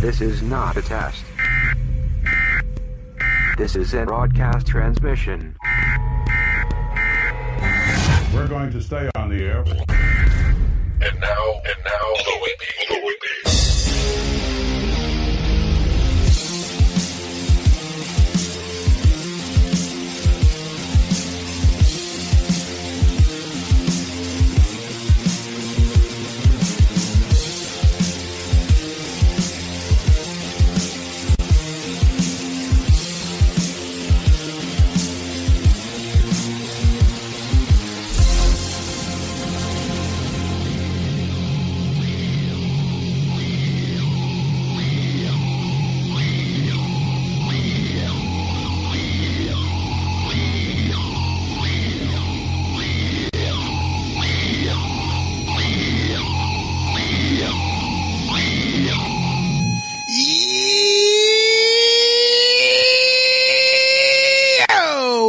This 0.00 0.20
is 0.20 0.42
not 0.42 0.76
a 0.76 0.82
test. 0.82 1.24
This 3.56 3.76
is 3.76 3.94
a 3.94 4.04
broadcast 4.04 4.66
transmission. 4.66 5.56
We're 8.34 8.48
going 8.48 8.70
to 8.72 8.80
stay 8.82 9.08
on 9.14 9.28
the 9.28 9.44
air. 9.44 9.58
And 9.58 11.20
now, 11.20 11.60
and 11.64 11.84
now, 11.84 12.06
Louis 12.26 12.54
B. 12.58 12.66
Louis 12.90 13.16
B. 13.20 13.21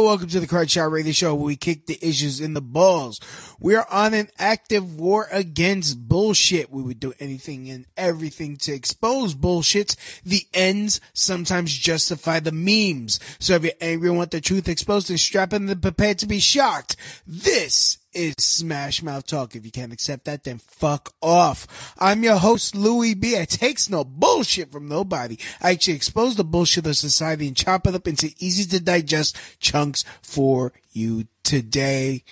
Welcome 0.04 0.28
to 0.28 0.40
the 0.40 0.46
Crotch 0.46 0.72
Shot 0.72 0.92
Radio 0.92 1.12
Show 1.14 1.34
where 1.34 1.46
we 1.46 1.56
kick 1.56 1.86
the 1.86 1.98
issues 2.02 2.38
in 2.38 2.52
the 2.52 2.60
balls. 2.60 3.18
We 3.58 3.74
are 3.74 3.86
on 3.90 4.12
an 4.12 4.28
active 4.38 5.00
war 5.00 5.28
against 5.32 6.06
bullshit. 6.06 6.70
We 6.70 6.82
would 6.82 7.00
do 7.00 7.14
anything 7.18 7.70
and 7.70 7.86
everything 7.96 8.58
to 8.58 8.74
expose 8.74 9.34
bullshits. 9.34 9.96
The 10.22 10.46
ends 10.52 11.00
sometimes 11.14 11.72
justify 11.72 12.40
the 12.40 12.52
memes. 12.52 13.18
So 13.38 13.54
if 13.54 13.64
you're 13.64 13.72
angry 13.80 14.10
and 14.10 14.18
want 14.18 14.30
the 14.30 14.42
truth 14.42 14.68
exposed, 14.68 15.08
then 15.08 15.16
strap 15.16 15.54
in 15.54 15.70
and 15.70 15.80
prepare 15.80 16.14
to 16.16 16.26
be 16.26 16.38
shocked. 16.38 16.96
This 17.26 17.96
is 18.14 18.34
Smash 18.38 19.02
Mouth 19.02 19.26
Talk. 19.26 19.54
If 19.54 19.64
you 19.64 19.70
can't 19.70 19.92
accept 19.92 20.24
that, 20.24 20.44
then 20.44 20.58
fuck 20.58 21.12
off. 21.20 21.94
I'm 21.98 22.22
your 22.22 22.36
host, 22.36 22.74
Louis 22.74 23.14
B. 23.14 23.38
I 23.38 23.44
takes 23.44 23.90
no 23.90 24.04
bullshit 24.04 24.72
from 24.72 24.88
nobody. 24.88 25.38
I 25.60 25.72
actually 25.72 25.94
expose 25.94 26.36
the 26.36 26.44
bullshit 26.44 26.86
of 26.86 26.96
society 26.96 27.48
and 27.48 27.56
chop 27.56 27.86
it 27.86 27.94
up 27.94 28.08
into 28.08 28.32
easy 28.38 28.64
to 28.70 28.82
digest 28.82 29.36
chunks 29.60 30.04
for 30.22 30.72
you 30.92 31.26
today. 31.42 32.24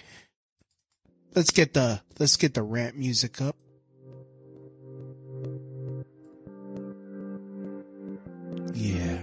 Let's 1.35 1.51
get 1.51 1.75
the, 1.75 2.01
let's 2.19 2.37
get 2.37 2.55
the 2.55 2.63
rant 2.63 2.97
music 2.97 3.41
up. 3.41 3.57
Yeah. 8.75 9.19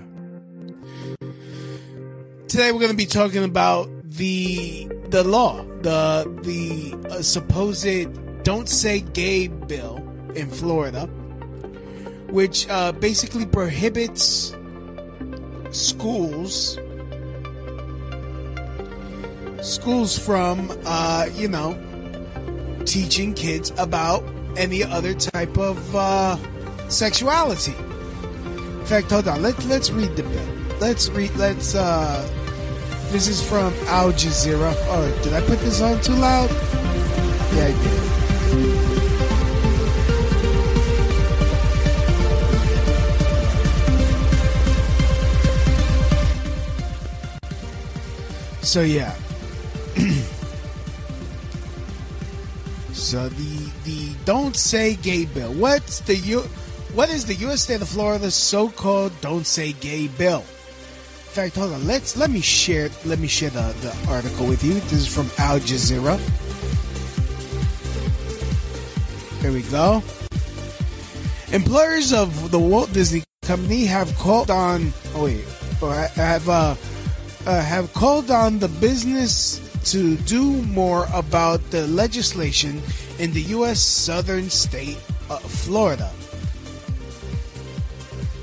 Today 2.48 2.72
we're 2.72 2.80
going 2.80 2.92
to 2.92 2.98
be 2.98 3.06
talking 3.06 3.44
about 3.44 3.90
the 4.04 4.90
the 5.10 5.24
law, 5.24 5.64
the 5.82 6.30
the 6.44 6.96
uh, 7.10 7.22
supposed 7.22 8.44
"Don't 8.44 8.70
Say 8.70 9.02
Gay" 9.02 9.48
bill 9.48 9.98
in 10.36 10.50
Florida, 10.50 11.08
which 12.30 12.68
uh, 12.70 12.92
basically 12.94 13.46
prohibits 13.46 14.56
schools 15.72 16.80
schools 19.62 20.18
from 20.18 20.72
uh, 20.86 21.28
you 21.36 21.48
know 21.48 21.78
teaching 22.86 23.34
kids 23.34 23.72
about 23.78 24.24
any 24.58 24.84
other 24.84 25.14
type 25.14 25.58
of 25.58 25.78
uh, 25.96 26.38
sexuality. 26.90 27.74
In 27.74 28.86
fact, 28.86 29.12
hold 29.12 29.28
on. 29.28 29.42
Let 29.42 29.58
let's 29.66 29.92
read 29.92 30.16
the 30.16 30.24
bill. 30.24 30.48
Let's 30.80 31.10
read. 31.10 31.36
Let's. 31.36 31.76
uh 31.76 32.39
This 33.12 33.28
is 33.28 33.42
from 33.42 33.74
Al 33.88 34.12
Jazeera. 34.12 34.74
Oh, 34.88 35.22
did 35.24 35.34
I 35.34 35.42
put 35.42 35.58
this 35.62 35.82
on 35.82 36.00
too 36.02 36.14
loud? 36.14 36.50
Yeah, 37.56 37.66
I 37.66 37.72
did. 37.72 38.10
So 48.62 48.82
yeah. 48.82 49.16
so 52.94 53.28
the 53.30 53.72
the 53.86 54.14
don't 54.26 54.56
say 54.56 54.94
gay 54.98 55.26
bill. 55.26 55.52
What's 55.54 56.02
the 56.02 56.16
U? 56.16 56.42
What 56.94 57.10
is 57.10 57.26
the 57.26 57.34
U.S. 57.46 57.64
state 57.64 57.82
of 57.82 57.90
Florida's 57.90 58.36
so-called 58.36 59.12
"Don't 59.22 59.48
Say 59.48 59.74
Gay" 59.74 60.08
bill? 60.08 60.44
Fact, 61.30 61.56
hold 61.56 61.74
on. 61.74 61.86
Let's 61.86 62.18
let 62.18 62.32
me 62.32 62.42
share. 62.42 62.90
Let 63.06 63.20
me 63.20 63.28
share 63.28 63.52
the, 63.52 63.72
the 63.82 64.12
article 64.12 64.48
with 64.48 64.64
you. 64.64 64.74
This 64.74 64.94
is 64.94 65.08
from 65.08 65.30
Al 65.38 65.60
Jazeera. 65.60 66.18
Here 69.40 69.52
we 69.52 69.62
go. 69.70 70.02
Employers 71.54 72.14
of 72.14 72.50
the 72.50 72.58
Walt 72.58 72.92
Disney 72.94 73.24
Company 73.44 73.86
have 73.86 74.14
called 74.18 74.50
on. 74.50 74.92
Oh 75.14 75.26
wait, 75.26 75.46
or 75.84 75.94
have 75.94 76.50
uh, 76.50 76.76
uh, 77.46 77.62
have 77.62 77.94
called 77.94 78.32
on 78.32 78.58
the 78.58 78.68
business 78.68 79.62
to 79.92 80.18
do 80.18 80.64
more 80.64 81.08
about 81.14 81.62
the 81.70 81.86
legislation 81.88 82.82
in 83.20 83.32
the 83.34 83.42
U.S. 83.54 83.80
southern 83.80 84.50
state 84.50 84.98
of 85.30 85.44
Florida 85.44 86.12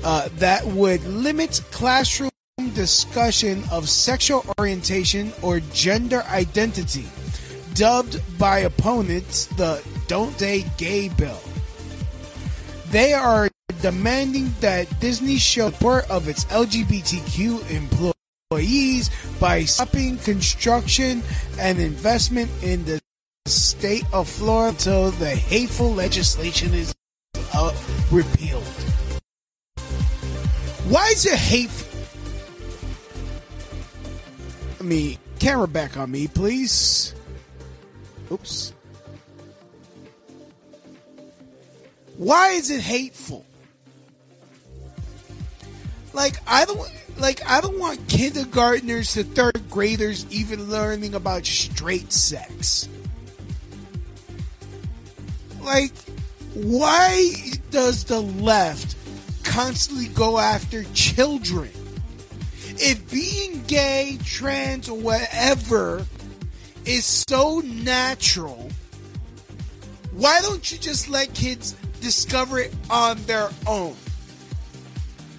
uh, 0.05 0.29
that 0.37 0.65
would 0.65 1.03
limit 1.03 1.61
classroom 1.71 2.31
discussion 2.77 3.63
of 3.71 3.89
sexual 3.89 4.45
orientation 4.59 5.33
or 5.41 5.59
gender 5.73 6.21
identity, 6.29 7.07
dubbed 7.73 8.21
by 8.37 8.59
opponents 8.59 9.47
the 9.57 9.83
Don't 10.07 10.37
Say 10.37 10.63
Gay 10.77 11.09
Bill. 11.09 11.41
They 12.91 13.13
are 13.13 13.49
demanding 13.81 14.53
that 14.59 14.85
Disney 14.99 15.37
show 15.37 15.71
support 15.71 16.07
of 16.11 16.27
its 16.27 16.45
LGBTQ 16.45 17.65
employees 17.71 19.09
by 19.39 19.65
stopping 19.65 20.19
construction 20.19 21.23
and 21.57 21.79
investment 21.79 22.51
in 22.61 22.85
the 22.85 23.01
state 23.47 24.05
of 24.13 24.29
Florida 24.29 24.69
until 24.77 25.09
the 25.17 25.29
hateful 25.29 25.91
legislation 25.91 26.75
is 26.75 26.93
uh, 27.55 27.73
repealed. 28.11 28.63
Why 30.85 31.07
is 31.07 31.25
it 31.25 31.39
hateful? 31.39 31.86
Mean, 34.81 35.17
camera 35.39 35.67
back 35.67 35.97
on 35.97 36.11
me, 36.11 36.27
please. 36.27 37.15
Oops. 38.31 38.73
Why 42.17 42.49
is 42.49 42.69
it 42.71 42.81
hateful? 42.81 43.45
Like 46.13 46.37
I 46.47 46.65
don't 46.65 46.79
like 47.17 47.45
I 47.47 47.61
don't 47.61 47.77
want 47.77 48.07
kindergartners 48.07 49.13
to 49.13 49.23
third 49.23 49.69
graders 49.69 50.25
even 50.31 50.69
learning 50.69 51.13
about 51.13 51.45
straight 51.45 52.11
sex. 52.11 52.89
Like 55.61 55.93
why 56.55 57.33
does 57.69 58.03
the 58.05 58.19
left 58.19 58.95
constantly 59.43 60.07
go 60.07 60.39
after 60.39 60.85
children? 60.95 61.69
If 62.79 63.09
being 63.11 63.63
gay, 63.67 64.17
trans, 64.23 64.87
or 64.89 64.97
whatever 64.97 66.05
is 66.85 67.05
so 67.05 67.59
natural, 67.65 68.69
Why 70.13 70.39
don't 70.41 70.71
you 70.71 70.77
just 70.79 71.09
let 71.09 71.33
kids 71.35 71.75
discover 72.01 72.59
it 72.59 72.73
on 72.89 73.21
their 73.23 73.49
own? 73.67 73.95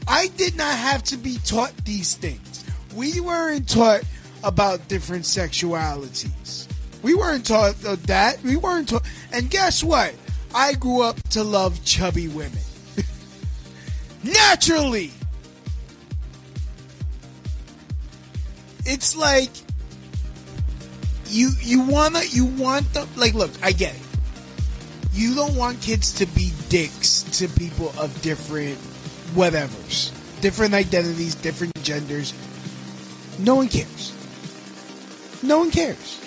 I 0.07 0.29
did 0.29 0.57
not 0.57 0.77
have 0.77 1.03
to 1.05 1.17
be 1.17 1.39
taught 1.45 1.77
these 1.85 2.15
things. 2.15 2.65
We 2.95 3.21
weren't 3.21 3.69
taught 3.69 4.03
about 4.45 4.87
different 4.89 5.25
sexualities. 5.25 6.69
We 7.03 7.15
weren't 7.15 7.45
taught 7.47 7.75
that. 8.07 8.41
We 8.45 8.57
weren't 8.57 8.89
taught. 8.91 9.03
And 9.33 9.51
guess 9.51 9.83
what? 9.83 10.15
I 10.55 10.75
grew 10.75 11.03
up 11.03 11.21
to 11.31 11.43
love 11.43 11.85
chubby 11.85 12.29
women. 12.29 12.63
Naturally. 14.23 15.11
It's 18.89 19.15
like 19.15 19.51
you 21.27 21.51
you 21.61 21.83
wanna 21.83 22.23
you 22.31 22.47
want 22.47 22.91
them 22.95 23.07
like 23.17 23.35
look, 23.35 23.51
I 23.63 23.73
get 23.73 23.95
it. 23.95 24.01
You 25.13 25.35
don't 25.35 25.55
want 25.55 25.83
kids 25.83 26.15
to 26.15 26.27
be 26.27 26.53
dicks 26.71 27.23
to 27.39 27.49
people 27.49 27.93
of 27.99 28.19
different 28.23 28.79
whatevers. 29.35 30.11
Different 30.41 30.73
identities, 30.73 31.35
different 31.35 31.75
genders. 31.83 32.33
No 33.39 33.57
one 33.57 33.69
cares. 33.69 34.15
No 35.43 35.59
one 35.59 35.71
cares. 35.71 36.19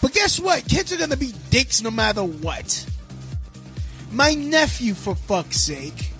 But 0.00 0.14
guess 0.14 0.40
what? 0.40 0.66
Kids 0.66 0.94
are 0.94 0.96
gonna 0.96 1.18
be 1.18 1.34
dicks 1.50 1.82
no 1.82 1.90
matter 1.90 2.24
what. 2.24 2.86
My 4.10 4.32
nephew, 4.32 4.94
for 4.94 5.14
fuck's 5.14 5.58
sake, 5.58 6.10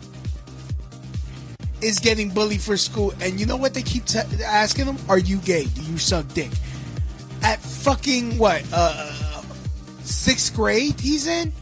is 1.82 1.98
getting 1.98 2.30
bullied 2.30 2.60
for 2.60 2.76
school, 2.76 3.12
and 3.20 3.38
you 3.38 3.46
know 3.46 3.56
what 3.56 3.74
they 3.74 3.82
keep 3.82 4.04
t- 4.04 4.18
asking 4.44 4.86
him? 4.86 4.98
Are 5.08 5.18
you 5.18 5.38
gay? 5.38 5.64
Do 5.64 5.82
you 5.82 5.98
suck 5.98 6.26
dick? 6.34 6.50
At 7.42 7.58
fucking 7.60 8.38
what? 8.38 8.64
Uh, 8.72 9.42
sixth 10.02 10.54
grade, 10.54 10.98
he's 11.00 11.26
in 11.26 11.52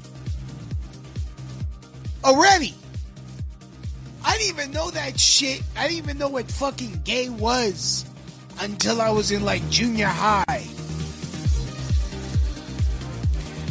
already. 2.24 2.74
I 4.24 4.36
didn't 4.36 4.58
even 4.58 4.72
know 4.72 4.90
that 4.90 5.18
shit. 5.18 5.62
I 5.76 5.88
didn't 5.88 5.98
even 6.04 6.18
know 6.18 6.28
what 6.28 6.50
fucking 6.50 7.02
gay 7.04 7.28
was 7.28 8.04
until 8.60 9.00
I 9.00 9.10
was 9.10 9.30
in 9.30 9.44
like 9.44 9.68
junior 9.70 10.06
high. 10.06 10.66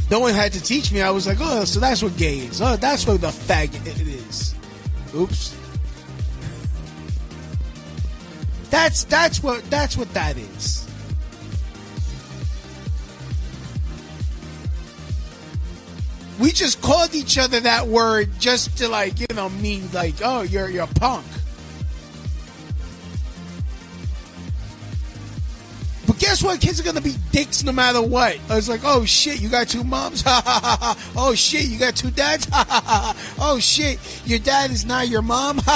No 0.09 0.21
one 0.21 0.33
had 0.33 0.53
to 0.53 0.63
teach 0.63 0.91
me. 0.91 1.01
I 1.01 1.09
was 1.09 1.27
like, 1.27 1.37
oh, 1.41 1.65
so 1.65 1.79
that's 1.79 2.01
what 2.01 2.15
gay 2.15 2.37
is. 2.39 2.61
Oh, 2.61 2.77
that's 2.77 3.05
what 3.05 3.19
the 3.19 3.27
faggot 3.27 3.85
it 3.85 4.07
is. 4.07 4.55
Oops. 5.13 5.55
That's 8.69 9.05
that's 9.05 9.41
what 9.41 9.69
that's 9.69 9.97
what 9.97 10.13
that 10.13 10.37
is. 10.37 10.87
We 16.39 16.51
just 16.51 16.81
called 16.81 17.15
each 17.15 17.37
other 17.37 17.59
that 17.61 17.87
word 17.87 18.29
just 18.39 18.77
to 18.77 18.87
like, 18.87 19.19
you 19.19 19.27
know, 19.33 19.49
mean 19.49 19.89
like, 19.91 20.15
oh, 20.23 20.41
you're 20.41 20.69
you're 20.69 20.83
a 20.83 20.87
punk. 20.87 21.25
Guess 26.19 26.43
what? 26.43 26.59
Kids 26.59 26.79
are 26.79 26.83
gonna 26.83 27.01
be 27.01 27.15
dicks 27.31 27.63
no 27.63 27.71
matter 27.71 28.01
what. 28.01 28.37
I 28.49 28.55
was 28.55 28.69
like, 28.69 28.81
oh 28.83 29.05
shit, 29.05 29.41
you 29.41 29.49
got 29.49 29.67
two 29.67 29.83
moms? 29.83 30.23
oh 30.27 31.33
shit, 31.35 31.65
you 31.65 31.77
got 31.77 31.95
two 31.95 32.11
dads? 32.11 32.47
oh 33.39 33.59
shit, 33.61 33.99
your 34.25 34.39
dad 34.39 34.71
is 34.71 34.85
not 34.85 35.07
your 35.07 35.21
mom? 35.21 35.59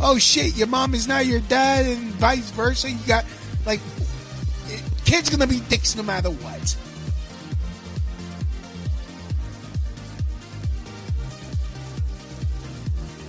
oh 0.00 0.16
shit, 0.18 0.56
your 0.56 0.66
mom 0.66 0.94
is 0.94 1.06
not 1.06 1.26
your 1.26 1.40
dad, 1.40 1.86
and 1.86 1.98
vice 2.14 2.50
versa. 2.50 2.90
You 2.90 2.98
got 3.06 3.24
like, 3.66 3.80
kids 5.04 5.30
gonna 5.30 5.46
be 5.46 5.60
dicks 5.68 5.96
no 5.96 6.02
matter 6.02 6.30
what. 6.30 6.76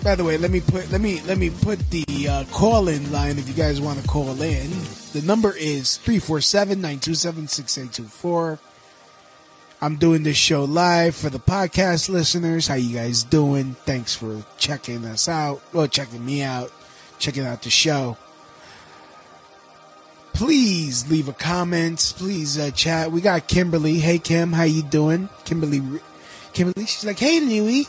By 0.04 0.16
the 0.16 0.24
way, 0.24 0.38
let 0.38 0.50
me 0.50 0.62
put 0.62 0.92
let 0.92 1.00
me 1.00 1.22
let 1.22 1.38
me 1.38 1.52
put 1.52 1.78
the 1.92 2.04
uh, 2.28 2.44
call 2.46 2.88
in 2.88 3.12
line 3.12 3.38
if 3.38 3.48
you 3.48 3.54
guys 3.54 3.80
want 3.80 4.02
to 4.02 4.08
call 4.08 4.42
in. 4.42 4.68
The 5.14 5.22
number 5.24 5.54
is 5.56 6.00
347-927-6824. 6.04 8.58
I'm 9.80 9.98
doing 9.98 10.24
this 10.24 10.38
show 10.38 10.64
live 10.64 11.16
for 11.16 11.30
the 11.30 11.38
podcast 11.40 12.10
listeners. 12.10 12.68
How 12.68 12.74
you 12.76 12.96
guys 12.96 13.24
doing? 13.24 13.76
Thanks 13.86 14.16
for 14.16 14.44
checking 14.58 15.06
us 15.06 15.30
out. 15.30 15.62
Well, 15.72 15.88
checking 15.88 16.26
me 16.26 16.42
out, 16.42 16.72
checking 17.20 17.46
out 17.46 17.62
the 17.62 17.70
show. 17.70 18.18
Please 20.34 21.08
leave 21.12 21.28
a 21.28 21.34
comment. 21.34 22.16
Please 22.18 22.58
uh, 22.58 22.72
chat. 22.72 23.12
We 23.12 23.22
got 23.22 23.48
Kimberly. 23.48 24.00
Hey 24.00 24.18
Kim, 24.18 24.54
how 24.54 24.64
you 24.64 24.82
doing? 24.82 25.30
Kimberly, 25.46 25.84
Kimberly. 26.54 26.88
She's 26.88 27.06
like, 27.06 27.20
hey 27.20 27.40
Louie. 27.40 27.86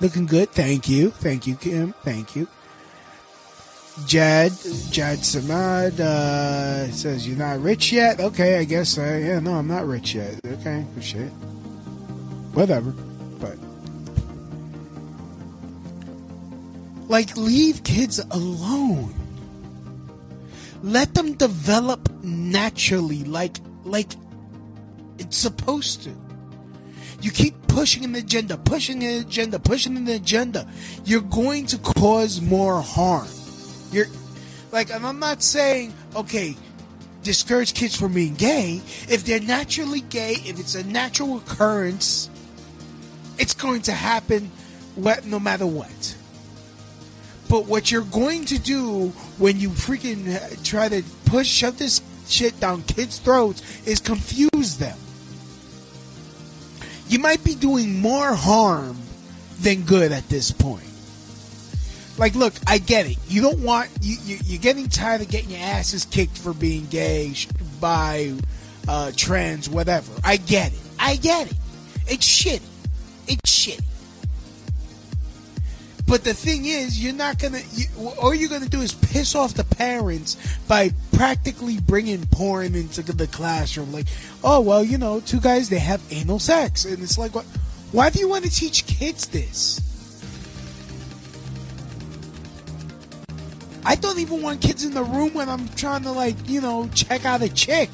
Looking 0.00 0.26
good. 0.26 0.50
Thank 0.50 0.88
you. 0.88 1.10
Thank 1.10 1.46
you, 1.46 1.56
Kim. 1.56 1.92
Thank 2.04 2.36
you. 2.36 2.46
Jad, 4.06 4.52
Jad 4.90 5.18
Samad, 5.18 5.98
uh, 5.98 6.88
says 6.92 7.26
you're 7.26 7.36
not 7.36 7.60
rich 7.60 7.90
yet. 7.90 8.20
Okay, 8.20 8.58
I 8.58 8.64
guess. 8.64 8.96
Uh, 8.96 9.20
yeah, 9.20 9.40
no, 9.40 9.54
I'm 9.54 9.66
not 9.66 9.86
rich 9.86 10.14
yet. 10.14 10.38
Okay, 10.44 10.86
shit. 11.00 11.30
Whatever. 12.54 12.92
But. 13.40 13.58
Like, 17.08 17.36
leave 17.36 17.82
kids 17.82 18.20
alone. 18.30 19.14
Let 20.82 21.14
them 21.14 21.32
develop 21.32 22.08
naturally, 22.22 23.24
like, 23.24 23.56
like 23.84 24.12
it's 25.18 25.36
supposed 25.36 26.04
to. 26.04 26.27
You 27.20 27.30
keep 27.30 27.54
pushing 27.66 28.04
an 28.04 28.14
agenda, 28.14 28.56
pushing 28.56 29.02
an 29.02 29.20
agenda, 29.20 29.58
pushing 29.58 29.96
an 29.96 30.08
agenda. 30.08 30.66
You're 31.04 31.20
going 31.20 31.66
to 31.66 31.78
cause 31.78 32.40
more 32.40 32.80
harm. 32.80 33.28
You're 33.90 34.06
like, 34.70 34.92
I'm 34.92 35.18
not 35.18 35.42
saying, 35.42 35.94
okay, 36.14 36.56
discourage 37.22 37.74
kids 37.74 37.96
from 37.96 38.14
being 38.14 38.34
gay. 38.34 38.82
If 39.08 39.24
they're 39.24 39.40
naturally 39.40 40.00
gay, 40.00 40.34
if 40.44 40.60
it's 40.60 40.74
a 40.74 40.84
natural 40.84 41.38
occurrence, 41.38 42.30
it's 43.38 43.54
going 43.54 43.82
to 43.82 43.92
happen 43.92 44.50
no 45.24 45.40
matter 45.40 45.66
what. 45.66 46.16
But 47.48 47.66
what 47.66 47.90
you're 47.90 48.02
going 48.02 48.44
to 48.46 48.58
do 48.58 49.08
when 49.38 49.58
you 49.58 49.70
freaking 49.70 50.62
try 50.62 50.88
to 50.88 51.02
push, 51.24 51.48
shove 51.48 51.78
this 51.78 52.00
shit 52.28 52.60
down 52.60 52.82
kids' 52.82 53.18
throats 53.18 53.62
is 53.86 54.00
confuse 54.00 54.76
them 54.76 54.98
you 57.08 57.18
might 57.18 57.42
be 57.44 57.54
doing 57.54 58.00
more 58.00 58.34
harm 58.34 58.96
than 59.60 59.82
good 59.82 60.12
at 60.12 60.28
this 60.28 60.50
point. 60.50 60.84
Like, 62.18 62.34
look, 62.34 62.54
I 62.66 62.78
get 62.78 63.06
it. 63.06 63.16
You 63.28 63.42
don't 63.42 63.60
want 63.60 63.90
you, 64.00 64.16
you 64.24 64.58
are 64.58 64.60
getting 64.60 64.88
tired 64.88 65.20
of 65.20 65.28
getting 65.28 65.50
your 65.50 65.60
asses 65.60 66.04
kicked 66.04 66.36
for 66.36 66.52
being 66.52 66.86
gay 66.86 67.34
by 67.80 68.34
uh, 68.88 69.12
trans, 69.14 69.68
whatever. 69.68 70.10
I 70.24 70.36
get 70.36 70.72
it. 70.72 70.80
I 70.98 71.16
get 71.16 71.50
it. 71.50 71.56
It's 72.08 72.26
shitty. 72.26 72.62
It's 73.28 73.50
shitty. 73.50 73.84
But 76.08 76.24
the 76.24 76.32
thing 76.32 76.64
is, 76.64 77.02
you're 77.04 77.12
not 77.12 77.38
gonna. 77.38 77.60
You, 77.74 77.84
all 78.20 78.34
you're 78.34 78.48
gonna 78.48 78.68
do 78.68 78.80
is 78.80 78.94
piss 78.94 79.34
off 79.34 79.52
the 79.52 79.64
parents 79.64 80.38
by 80.66 80.90
practically 81.12 81.78
bringing 81.80 82.26
porn 82.28 82.74
into 82.74 83.02
the 83.02 83.26
classroom. 83.26 83.92
Like, 83.92 84.06
oh 84.42 84.60
well, 84.60 84.82
you 84.82 84.96
know, 84.96 85.20
two 85.20 85.38
guys 85.38 85.68
they 85.68 85.78
have 85.78 86.02
anal 86.10 86.38
sex, 86.38 86.86
and 86.86 87.02
it's 87.02 87.18
like, 87.18 87.34
what? 87.34 87.44
Why 87.92 88.08
do 88.08 88.20
you 88.20 88.28
want 88.28 88.44
to 88.44 88.50
teach 88.50 88.86
kids 88.86 89.26
this? 89.26 89.82
I 93.84 93.94
don't 93.94 94.18
even 94.18 94.42
want 94.42 94.62
kids 94.62 94.84
in 94.84 94.94
the 94.94 95.04
room 95.04 95.34
when 95.34 95.48
I'm 95.48 95.68
trying 95.70 96.02
to 96.02 96.12
like, 96.12 96.36
you 96.46 96.60
know, 96.62 96.88
check 96.94 97.26
out 97.26 97.42
a 97.42 97.48
chick. 97.52 97.90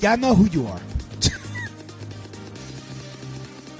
Y'all 0.00 0.16
know 0.16 0.34
who 0.34 0.46
you 0.46 0.66
are. 0.66 0.80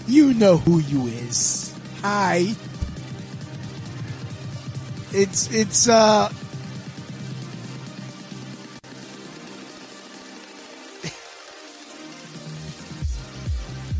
You 0.07 0.35
know 0.35 0.59
who 0.59 0.81
you 0.81 1.07
is. 1.07 1.75
Hi. 2.03 2.55
It's 5.13 5.51
it's 5.51 5.89
uh 5.89 6.29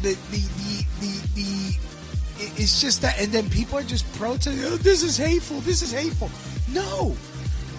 the 0.03 0.15
the 0.31 0.43
the 0.59 0.87
the, 1.01 1.21
the 1.35 1.79
it's 2.37 2.81
just 2.81 3.01
that 3.01 3.19
and 3.19 3.33
then 3.33 3.49
people 3.49 3.79
are 3.79 3.83
just 3.83 4.11
protesting 4.15 4.63
oh, 4.65 4.77
this 4.77 5.03
is 5.03 5.17
hateful 5.17 5.61
this 5.61 5.81
is 5.81 5.93
hateful. 5.93 6.31
No. 6.71 7.17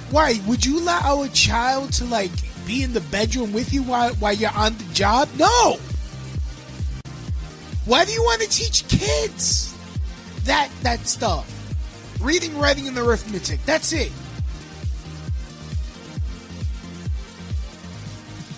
Why? 0.09 0.39
Would 0.47 0.65
you 0.65 0.79
allow 0.79 1.21
a 1.21 1.29
child 1.29 1.93
to 1.93 2.05
like 2.05 2.31
be 2.65 2.81
in 2.81 2.93
the 2.93 3.01
bedroom 3.01 3.53
with 3.53 3.71
you 3.71 3.83
while 3.83 4.15
while 4.15 4.33
you're 4.33 4.49
on 4.51 4.75
the 4.77 4.93
job? 4.93 5.29
No 5.37 5.77
why 7.85 8.05
do 8.05 8.11
you 8.11 8.23
want 8.23 8.41
to 8.41 8.49
teach 8.49 8.87
kids 8.87 9.73
that 10.43 10.69
that 10.81 11.07
stuff? 11.07 11.51
Reading, 12.21 12.57
writing, 12.57 12.87
and 12.87 12.97
arithmetic. 12.97 13.63
That's 13.65 13.93
it. 13.93 14.11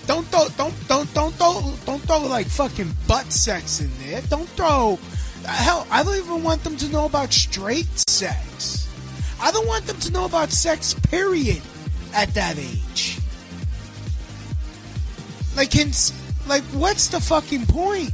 Don't 0.05 0.25
throw, 0.27 0.47
don't, 0.55 0.87
don't, 0.87 1.13
don't 1.13 1.33
throw, 1.33 1.73
don't 1.85 2.01
throw 2.01 2.19
like 2.27 2.47
fucking 2.47 2.93
butt 3.07 3.31
sex 3.33 3.81
in 3.81 3.91
there. 3.99 4.21
Don't 4.29 4.47
throw. 4.49 4.97
Hell, 5.45 5.85
I 5.91 6.03
don't 6.03 6.15
even 6.15 6.43
want 6.43 6.63
them 6.63 6.77
to 6.77 6.89
know 6.89 7.05
about 7.05 7.33
straight 7.33 7.87
sex. 8.09 8.87
I 9.41 9.51
don't 9.51 9.67
want 9.67 9.85
them 9.85 9.99
to 9.99 10.11
know 10.11 10.25
about 10.25 10.51
sex. 10.51 10.93
Period. 10.93 11.61
At 12.13 12.33
that 12.35 12.57
age. 12.57 13.19
Like, 15.57 15.73
like, 16.47 16.63
what's 16.63 17.09
the 17.09 17.19
fucking 17.19 17.65
point? 17.65 18.11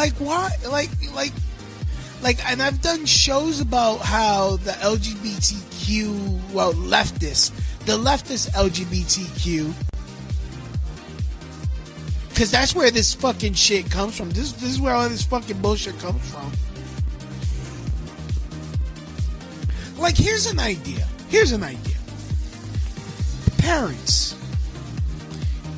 Like 0.00 0.14
why? 0.14 0.50
Like 0.66 0.88
like 1.14 1.32
like, 2.22 2.50
and 2.50 2.62
I've 2.62 2.80
done 2.80 3.04
shows 3.04 3.60
about 3.60 3.98
how 3.98 4.56
the 4.56 4.70
LGBTQ, 4.70 6.52
well, 6.54 6.72
leftist, 6.72 7.52
the 7.84 7.98
leftist 7.98 8.48
LGBTQ, 8.52 9.74
because 12.30 12.50
that's 12.50 12.74
where 12.74 12.90
this 12.90 13.12
fucking 13.12 13.52
shit 13.52 13.90
comes 13.90 14.16
from. 14.16 14.30
This 14.30 14.52
this 14.52 14.70
is 14.70 14.80
where 14.80 14.94
all 14.94 15.06
this 15.06 15.22
fucking 15.24 15.60
bullshit 15.60 15.98
comes 15.98 16.30
from. 16.30 16.50
Like, 19.98 20.16
here's 20.16 20.46
an 20.46 20.58
idea. 20.60 21.06
Here's 21.28 21.52
an 21.52 21.62
idea. 21.62 21.96
Parents, 23.58 24.34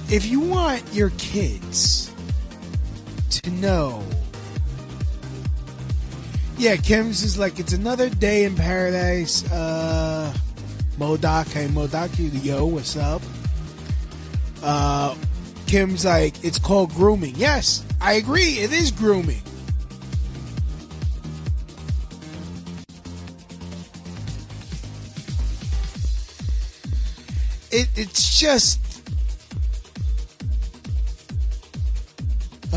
if 0.08 0.26
you 0.26 0.38
want 0.38 0.84
your 0.94 1.10
kids 1.18 2.11
to 3.40 3.50
know. 3.50 4.04
Yeah, 6.58 6.76
Kim's 6.76 7.22
is 7.22 7.38
like, 7.38 7.58
it's 7.58 7.72
another 7.72 8.08
day 8.08 8.44
in 8.44 8.54
paradise. 8.54 9.50
Uh, 9.50 10.32
Modoc, 10.98 11.48
hey, 11.48 11.66
Modoc, 11.68 12.10
yo, 12.18 12.66
what's 12.66 12.96
up? 12.96 13.22
Uh, 14.62 15.16
Kim's 15.66 16.04
like, 16.04 16.44
it's 16.44 16.58
called 16.58 16.90
grooming. 16.94 17.34
Yes, 17.36 17.84
I 18.00 18.14
agree, 18.14 18.58
it 18.58 18.72
is 18.72 18.90
grooming. 18.90 19.42
It, 27.70 27.88
it's 27.96 28.38
just 28.38 28.78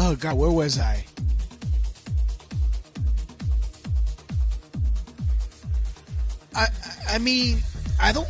Oh 0.07 0.15
God, 0.15 0.37
where 0.37 0.51
was 0.51 0.77
I? 0.77 1.03
I 6.53 6.67
I 7.09 7.17
mean, 7.17 7.57
I 7.99 8.11
don't 8.11 8.27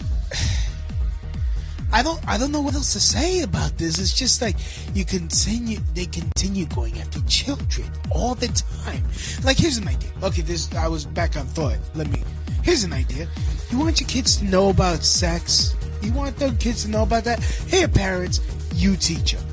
I 1.92 2.02
don't 2.02 2.26
I 2.26 2.38
don't 2.38 2.54
know 2.54 2.62
what 2.62 2.76
else 2.76 2.94
to 2.94 3.02
say 3.02 3.42
about 3.42 3.78
this. 3.78 4.00
It's 4.00 4.14
just 4.14 4.42
like 4.42 4.56
you 4.94 5.04
continue 5.04 5.80
they 5.94 6.06
continue 6.06 6.66
going 6.68 6.98
after 6.98 7.20
children 7.28 7.92
all 8.10 8.36
the 8.36 8.48
time. 8.86 9.04
Like 9.44 9.58
here's 9.58 9.76
an 9.76 9.90
idea. 9.90 10.12
Okay, 10.24 10.44
this 10.44 10.74
I 10.76 10.88
was 10.88 11.04
back 11.04 11.36
on 11.36 11.46
thought. 11.46 11.78
Let 11.94 12.08
me 12.08 12.24
here's 12.64 12.86
an 12.86 12.94
idea. 12.94 13.28
You 13.70 13.80
want 13.80 14.00
your 14.00 14.08
kids 14.08 14.38
to 14.38 14.46
know 14.46 14.70
about 14.70 15.04
sex? 15.04 15.76
You 16.02 16.14
want 16.14 16.38
the 16.38 16.56
kids 16.58 16.86
to 16.86 16.90
know 16.90 17.04
about 17.04 17.26
that? 17.26 17.44
Hey 17.68 17.86
parents, 17.86 18.40
you 18.76 18.96
teach 18.96 19.34
them 19.34 19.46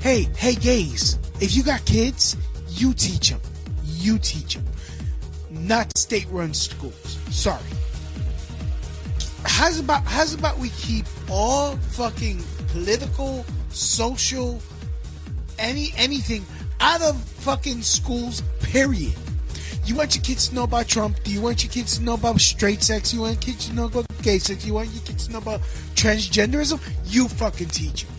hey, 0.00 0.28
hey, 0.36 0.54
gays, 0.54 1.18
if 1.40 1.54
you 1.54 1.62
got 1.62 1.84
kids, 1.84 2.36
you 2.68 2.92
teach 2.94 3.30
them. 3.30 3.40
You 3.84 4.18
teach 4.18 4.54
them. 4.54 4.64
Not 5.50 5.96
state-run 5.96 6.54
schools. 6.54 7.18
Sorry. 7.30 7.62
How's 9.44 9.78
about 9.78 10.04
how's 10.04 10.34
about 10.34 10.58
we 10.58 10.68
keep 10.70 11.06
all 11.30 11.76
fucking 11.76 12.42
political, 12.68 13.44
social, 13.70 14.60
any 15.58 15.92
anything 15.96 16.44
out 16.80 17.02
of 17.02 17.16
fucking 17.22 17.82
schools? 17.82 18.42
Period. 18.60 19.14
You 19.84 19.94
want 19.94 20.14
your 20.14 20.22
kids 20.22 20.48
to 20.48 20.54
know 20.54 20.64
about 20.64 20.86
Trump? 20.86 21.22
Do 21.22 21.32
you 21.32 21.40
want 21.40 21.64
your 21.64 21.72
kids 21.72 21.96
to 21.98 22.04
know 22.04 22.14
about 22.14 22.40
straight 22.40 22.82
sex? 22.82 23.14
You 23.14 23.20
want 23.20 23.34
your 23.34 23.54
kids 23.54 23.68
to 23.68 23.74
know 23.74 23.86
about 23.86 24.06
gay 24.22 24.38
sex? 24.38 24.66
You 24.66 24.74
want 24.74 24.90
your 24.90 25.02
kids 25.02 25.26
to 25.26 25.32
know 25.32 25.38
about 25.38 25.60
transgenderism? 25.94 26.80
You 27.06 27.28
fucking 27.28 27.68
teach 27.68 28.04
them. 28.04 28.17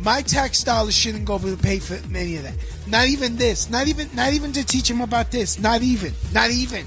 My 0.00 0.22
tax 0.22 0.64
dollars 0.64 0.96
shouldn't 0.96 1.26
go 1.26 1.34
over 1.34 1.54
to 1.54 1.62
pay 1.62 1.78
for 1.78 1.94
any 2.16 2.36
of 2.36 2.44
that. 2.44 2.54
Not 2.86 3.06
even 3.06 3.36
this. 3.36 3.68
Not 3.68 3.86
even 3.86 4.08
not 4.14 4.32
even 4.32 4.52
to 4.52 4.64
teach 4.64 4.90
him 4.90 5.02
about 5.02 5.30
this. 5.30 5.58
Not 5.58 5.82
even. 5.82 6.14
Not 6.32 6.50
even. 6.50 6.86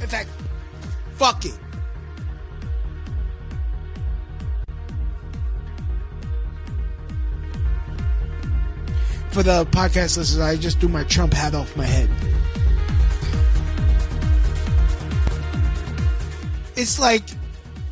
In 0.00 0.08
fact, 0.08 0.28
fuck 1.16 1.44
it. 1.44 1.58
For 9.30 9.42
the 9.42 9.66
podcast 9.66 10.16
listeners, 10.16 10.38
I 10.38 10.54
just 10.56 10.78
threw 10.78 10.88
my 10.88 11.02
Trump 11.02 11.34
hat 11.34 11.56
off 11.56 11.76
my 11.76 11.84
head. 11.84 12.08
It's 16.76 17.00
like, 17.00 17.24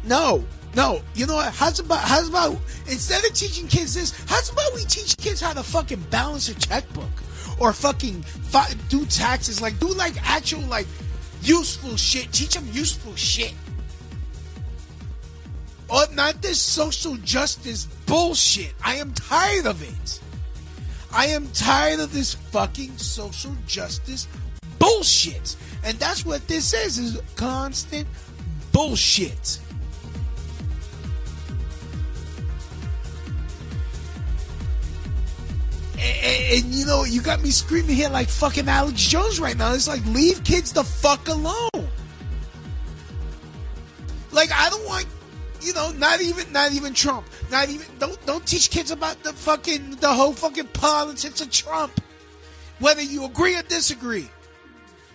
no, 0.04 0.44
no, 0.74 1.02
you 1.14 1.26
know 1.26 1.34
what? 1.34 1.52
How's 1.52 1.80
about 1.80 2.00
how's 2.00 2.28
about 2.28 2.56
instead 2.86 3.24
of 3.24 3.34
teaching 3.34 3.68
kids 3.68 3.94
this, 3.94 4.12
how's 4.26 4.50
about 4.50 4.72
we 4.74 4.84
teach 4.84 5.16
kids 5.18 5.40
how 5.40 5.52
to 5.52 5.62
fucking 5.62 6.00
balance 6.10 6.48
a 6.48 6.54
checkbook 6.54 7.10
or 7.58 7.72
fucking 7.72 8.22
fi- 8.22 8.72
do 8.88 9.04
taxes? 9.06 9.60
Like 9.60 9.78
do 9.78 9.88
like 9.88 10.14
actual 10.28 10.62
like 10.62 10.86
useful 11.42 11.96
shit. 11.96 12.32
Teach 12.32 12.54
them 12.54 12.66
useful 12.72 13.14
shit. 13.16 13.54
Or 15.88 16.04
not 16.14 16.40
this 16.40 16.60
social 16.60 17.16
justice 17.16 17.84
bullshit. 18.06 18.72
I 18.82 18.96
am 18.96 19.12
tired 19.12 19.66
of 19.66 19.82
it. 19.82 20.20
I 21.12 21.26
am 21.26 21.46
tired 21.48 22.00
of 22.00 22.12
this 22.14 22.32
fucking 22.34 22.96
social 22.96 23.54
justice 23.66 24.26
bullshit. 24.78 25.56
And 25.84 25.98
that's 25.98 26.24
what 26.24 26.48
this 26.48 26.72
is, 26.72 26.98
is 26.98 27.20
constant 27.36 28.08
bullshit. 28.72 29.58
And, 36.02 36.64
and, 36.64 36.74
you 36.74 36.84
know, 36.84 37.04
you 37.04 37.22
got 37.22 37.42
me 37.42 37.50
screaming 37.50 37.94
here 37.94 38.08
like 38.08 38.28
fucking 38.28 38.68
Alex 38.68 39.00
Jones 39.00 39.38
right 39.38 39.56
now. 39.56 39.72
It's 39.72 39.86
like, 39.86 40.04
leave 40.06 40.42
kids 40.42 40.72
the 40.72 40.82
fuck 40.82 41.28
alone. 41.28 41.68
Like, 44.32 44.50
I 44.52 44.68
don't 44.70 44.84
want, 44.84 45.06
you 45.60 45.72
know, 45.74 45.92
not 45.92 46.20
even, 46.20 46.50
not 46.52 46.72
even 46.72 46.92
Trump. 46.92 47.26
Not 47.50 47.68
even, 47.68 47.86
don't, 47.98 48.26
don't 48.26 48.44
teach 48.44 48.70
kids 48.70 48.90
about 48.90 49.22
the 49.22 49.32
fucking, 49.32 49.96
the 49.96 50.12
whole 50.12 50.32
fucking 50.32 50.68
politics 50.68 51.40
of 51.40 51.50
Trump. 51.50 52.00
Whether 52.80 53.02
you 53.02 53.24
agree 53.24 53.56
or 53.56 53.62
disagree. 53.62 54.28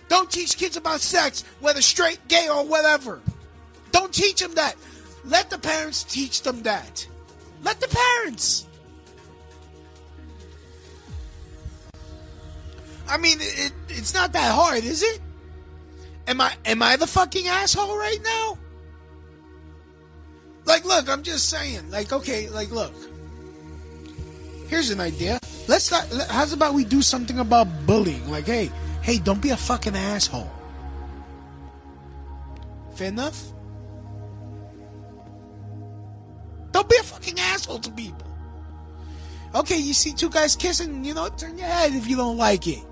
Don't 0.08 0.30
teach 0.30 0.56
kids 0.56 0.78
about 0.78 1.00
sex, 1.00 1.44
whether 1.60 1.82
straight, 1.82 2.18
gay, 2.28 2.48
or 2.48 2.64
whatever. 2.64 3.20
Don't 3.90 4.12
teach 4.12 4.40
them 4.40 4.54
that. 4.54 4.74
Let 5.26 5.50
the 5.50 5.58
parents 5.58 6.02
teach 6.04 6.40
them 6.40 6.62
that. 6.62 7.06
Let 7.62 7.78
the 7.80 7.88
parents. 7.88 8.67
I 13.08 13.16
mean, 13.16 13.38
it, 13.40 13.72
it's 13.88 14.14
not 14.14 14.32
that 14.32 14.54
hard, 14.54 14.84
is 14.84 15.02
it? 15.02 15.20
Am 16.26 16.40
I 16.40 16.52
am 16.66 16.82
I 16.82 16.96
the 16.96 17.06
fucking 17.06 17.46
asshole 17.46 17.96
right 17.96 18.18
now? 18.22 18.58
Like, 20.66 20.84
look, 20.84 21.08
I'm 21.08 21.22
just 21.22 21.48
saying. 21.48 21.90
Like, 21.90 22.12
okay, 22.12 22.50
like, 22.50 22.70
look. 22.70 22.92
Here's 24.68 24.90
an 24.90 25.00
idea. 25.00 25.40
Let's 25.66 25.90
not. 25.90 26.06
How's 26.28 26.52
about 26.52 26.74
we 26.74 26.84
do 26.84 27.00
something 27.00 27.38
about 27.38 27.66
bullying? 27.86 28.30
Like, 28.30 28.44
hey, 28.44 28.70
hey, 29.00 29.18
don't 29.18 29.40
be 29.40 29.50
a 29.50 29.56
fucking 29.56 29.96
asshole. 29.96 30.50
Fair 32.94 33.08
enough. 33.08 33.42
Don't 36.72 36.88
be 36.88 36.96
a 36.96 37.02
fucking 37.02 37.40
asshole 37.40 37.78
to 37.78 37.90
people. 37.92 38.26
Okay, 39.54 39.78
you 39.78 39.94
see 39.94 40.12
two 40.12 40.28
guys 40.28 40.54
kissing, 40.54 41.04
you 41.04 41.14
know, 41.14 41.28
turn 41.30 41.56
your 41.56 41.66
head 41.66 41.94
if 41.94 42.06
you 42.06 42.16
don't 42.16 42.36
like 42.36 42.66
it. 42.66 42.82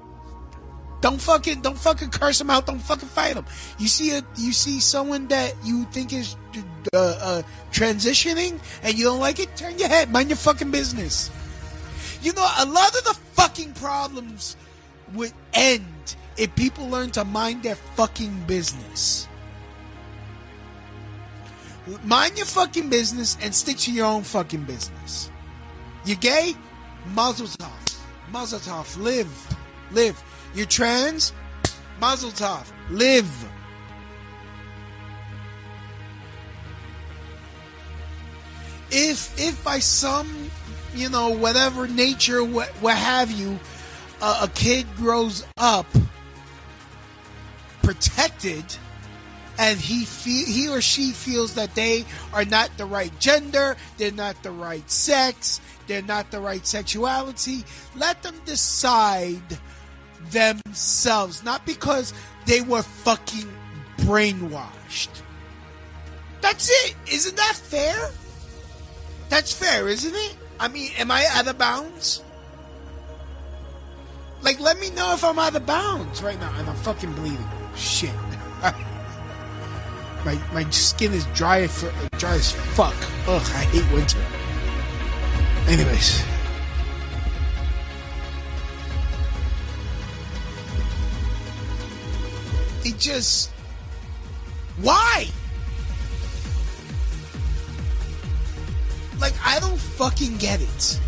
Don't 1.00 1.20
fucking 1.20 1.60
don't 1.60 1.78
fucking 1.78 2.10
curse 2.10 2.38
them 2.38 2.50
out. 2.50 2.66
Don't 2.66 2.78
fucking 2.78 3.08
fight 3.08 3.34
them. 3.34 3.44
You 3.78 3.88
see 3.88 4.16
a 4.16 4.22
you 4.36 4.52
see 4.52 4.80
someone 4.80 5.28
that 5.28 5.54
you 5.62 5.84
think 5.86 6.12
is 6.12 6.36
uh, 6.92 7.18
uh, 7.20 7.42
transitioning 7.70 8.58
and 8.82 8.98
you 8.98 9.04
don't 9.04 9.20
like 9.20 9.38
it. 9.38 9.54
Turn 9.56 9.78
your 9.78 9.88
head. 9.88 10.10
Mind 10.10 10.30
your 10.30 10.38
fucking 10.38 10.70
business. 10.70 11.30
You 12.22 12.32
know 12.32 12.48
a 12.58 12.66
lot 12.66 12.96
of 12.96 13.04
the 13.04 13.14
fucking 13.34 13.74
problems 13.74 14.56
would 15.14 15.32
end 15.52 16.16
if 16.36 16.54
people 16.56 16.88
learn 16.88 17.10
to 17.12 17.24
mind 17.24 17.62
their 17.62 17.76
fucking 17.76 18.44
business. 18.46 19.28
Mind 22.04 22.36
your 22.36 22.46
fucking 22.46 22.88
business 22.88 23.36
and 23.40 23.54
stick 23.54 23.76
to 23.78 23.92
your 23.92 24.06
own 24.06 24.22
fucking 24.22 24.64
business. 24.64 25.30
You 26.04 26.16
gay? 26.16 26.54
Mazel 27.14 27.46
tov. 27.46 27.98
Mazel 28.32 28.58
tov. 28.58 28.96
Live. 29.00 29.56
Live. 29.92 30.20
You're 30.56 30.64
trans? 30.64 31.34
Mazel 32.00 32.30
tov. 32.30 32.66
Live. 32.88 33.30
If 38.90 39.38
if 39.38 39.62
by 39.62 39.80
some 39.80 40.50
you 40.94 41.10
know 41.10 41.28
whatever 41.28 41.86
nature 41.86 42.42
what, 42.42 42.68
what 42.80 42.96
have 42.96 43.30
you, 43.30 43.60
uh, 44.22 44.40
a 44.44 44.48
kid 44.48 44.86
grows 44.96 45.44
up 45.58 45.86
protected 47.82 48.64
and 49.58 49.78
he 49.78 50.06
fe- 50.06 50.50
he 50.50 50.68
or 50.68 50.80
she 50.80 51.12
feels 51.12 51.54
that 51.54 51.74
they 51.74 52.06
are 52.32 52.46
not 52.46 52.70
the 52.78 52.86
right 52.86 53.16
gender, 53.20 53.76
they're 53.98 54.10
not 54.10 54.42
the 54.42 54.50
right 54.50 54.90
sex, 54.90 55.60
they're 55.86 56.02
not 56.02 56.30
the 56.30 56.40
right 56.40 56.66
sexuality, 56.66 57.64
let 57.94 58.22
them 58.22 58.34
decide 58.46 59.58
themselves, 60.30 61.44
not 61.44 61.64
because 61.66 62.12
they 62.46 62.60
were 62.60 62.82
fucking 62.82 63.50
brainwashed. 63.98 65.22
That's 66.40 66.70
it. 66.86 66.94
Isn't 67.12 67.36
that 67.36 67.54
fair? 67.54 68.10
That's 69.28 69.52
fair, 69.52 69.88
isn't 69.88 70.14
it? 70.14 70.36
I 70.60 70.68
mean, 70.68 70.92
am 70.98 71.10
I 71.10 71.26
out 71.32 71.48
of 71.48 71.58
bounds? 71.58 72.22
Like, 74.42 74.60
let 74.60 74.78
me 74.78 74.90
know 74.90 75.12
if 75.12 75.24
I'm 75.24 75.38
out 75.38 75.56
of 75.56 75.66
bounds 75.66 76.22
right 76.22 76.38
now. 76.38 76.52
And 76.58 76.68
I'm 76.68 76.76
fucking 76.76 77.12
bleeding. 77.14 77.48
Shit. 77.74 78.14
my 80.24 80.38
my 80.52 80.68
skin 80.70 81.12
is 81.12 81.26
dry 81.34 81.62
as 81.62 81.84
dry 82.12 82.34
as 82.34 82.52
fuck. 82.52 82.94
Ugh, 83.26 83.42
I 83.54 83.64
hate 83.64 83.92
winter. 83.92 84.22
Anyways. 85.66 86.22
It 92.86 93.00
just 93.00 93.50
why? 94.80 95.26
Like 99.18 99.34
I 99.44 99.58
don't 99.58 99.76
fucking 99.76 100.36
get 100.36 100.62
it. 100.62 101.00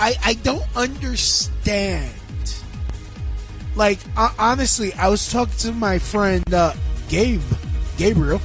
I 0.00 0.14
I 0.24 0.34
don't 0.42 0.64
understand. 0.74 2.14
Like 3.76 3.98
uh, 4.16 4.32
honestly, 4.38 4.94
I 4.94 5.10
was 5.10 5.30
talking 5.30 5.54
to 5.58 5.72
my 5.72 5.98
friend 5.98 6.54
uh, 6.54 6.72
Gabe, 7.10 7.42
Gabriel. 7.98 8.40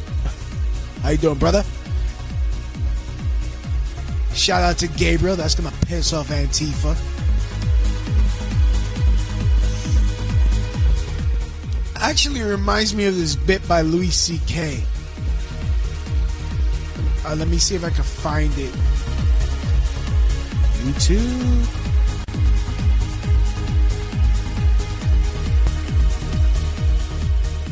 How 1.02 1.12
you 1.12 1.18
doing, 1.18 1.38
brother? 1.40 1.64
Shout 4.34 4.62
out 4.62 4.78
to 4.80 4.88
Gabriel. 4.90 5.38
That's 5.38 5.56
gonna 5.56 5.74
piss 5.86 6.12
off 6.12 6.28
Antifa. 6.28 6.98
Actually, 12.02 12.42
reminds 12.42 12.96
me 12.96 13.06
of 13.06 13.16
this 13.16 13.36
bit 13.36 13.66
by 13.68 13.82
Louis 13.82 14.10
C.K. 14.10 14.84
Uh, 17.26 17.36
let 17.36 17.48
me 17.48 17.58
see 17.58 17.76
if 17.76 17.84
I 17.84 17.90
can 17.90 18.04
find 18.04 18.52
it. 18.58 18.74
YouTube. 20.80 21.66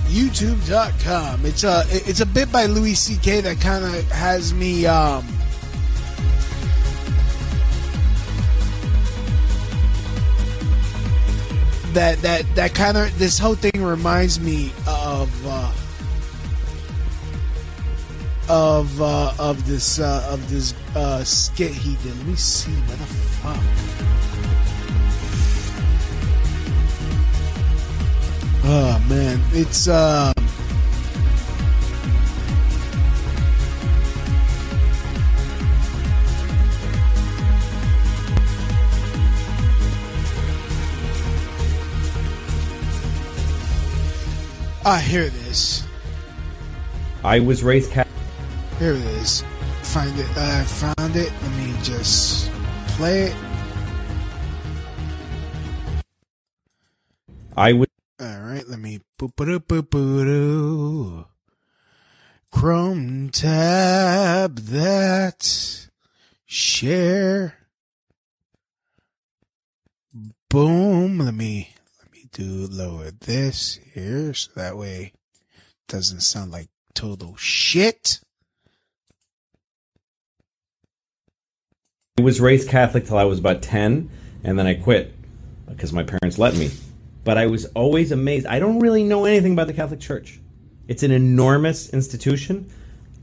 YouTube.com. 0.08 1.46
It's 1.46 1.64
a 1.64 1.84
it's 1.90 2.20
a 2.22 2.26
bit 2.26 2.52
by 2.52 2.66
Louis 2.66 2.96
C.K. 2.96 3.42
that 3.42 3.62
kind 3.62 3.86
of 3.86 4.12
has 4.12 4.54
me 4.54 4.86
um, 4.86 5.26
that 11.98 12.22
that 12.22 12.46
that 12.56 12.76
kind 12.76 12.96
of 12.96 13.18
this 13.18 13.40
whole 13.40 13.56
thing 13.56 13.84
reminds 13.84 14.40
me 14.40 14.72
of 14.86 15.48
uh, 15.48 15.74
of 18.48 19.02
uh, 19.02 19.34
of 19.40 19.66
this 19.66 19.98
uh, 20.00 20.30
of 20.30 20.48
this 20.48 20.76
uh, 20.96 21.24
skit 21.24 21.72
he 21.72 21.96
did. 22.04 22.16
Let 22.16 22.28
me 22.28 22.36
see 22.36 22.72
what 22.72 23.00
the 23.00 23.06
fuck. 23.42 23.58
Oh 28.70 29.04
man, 29.10 29.42
it's 29.54 29.88
uh 29.88 30.34
Ah, 44.90 45.00
here 45.00 45.24
it 45.24 45.36
is. 45.52 45.84
I 47.22 47.42
was 47.42 47.62
raised 47.62 47.92
Catholic. 47.92 48.16
Here 48.80 48.94
it 48.94 49.04
is. 49.20 49.44
Find 49.82 50.18
it. 50.18 50.38
I 50.38 50.64
found 50.64 51.18
it. 51.18 51.30
Let 51.42 51.52
me 51.58 51.76
just 51.84 52.50
play 52.96 53.24
it. 53.24 53.36
I 57.58 57.74
would. 57.74 57.90
All 58.22 58.40
right. 58.40 58.66
Let 58.66 58.80
me. 58.80 59.02
Chrome 62.50 63.30
tab 63.30 64.56
that 64.56 65.90
share. 66.46 67.58
Boom. 70.48 71.20
Let 71.20 71.34
me 71.34 71.74
do 72.38 72.68
lower 72.68 73.10
this 73.10 73.80
here 73.96 74.32
so 74.32 74.52
that 74.56 74.78
way 74.78 75.12
it 75.12 75.88
doesn't 75.88 76.20
sound 76.20 76.52
like 76.52 76.68
total 76.94 77.36
shit. 77.36 78.20
I 82.20 82.22
was 82.22 82.40
raised 82.40 82.70
Catholic 82.70 83.08
till 83.08 83.18
I 83.18 83.24
was 83.24 83.40
about 83.40 83.64
10, 83.64 84.10
and 84.44 84.60
then 84.60 84.68
I 84.68 84.76
quit 84.76 85.16
because 85.68 85.92
my 85.92 86.04
parents 86.04 86.38
let 86.38 86.56
me. 86.56 86.70
But 87.24 87.40
I 87.40 87.48
was 87.48 87.66
always 87.74 88.12
amazed. 88.12 88.46
I 88.46 88.60
don't 88.60 88.80
really 88.80 89.04
know 89.04 89.26
anything 89.26 89.54
about 89.54 89.66
the 89.66 89.74
Catholic 89.74 90.00
Church. 90.00 90.40
It's 90.88 91.02
an 91.02 91.12
enormous 91.12 91.90
institution, 91.90 92.72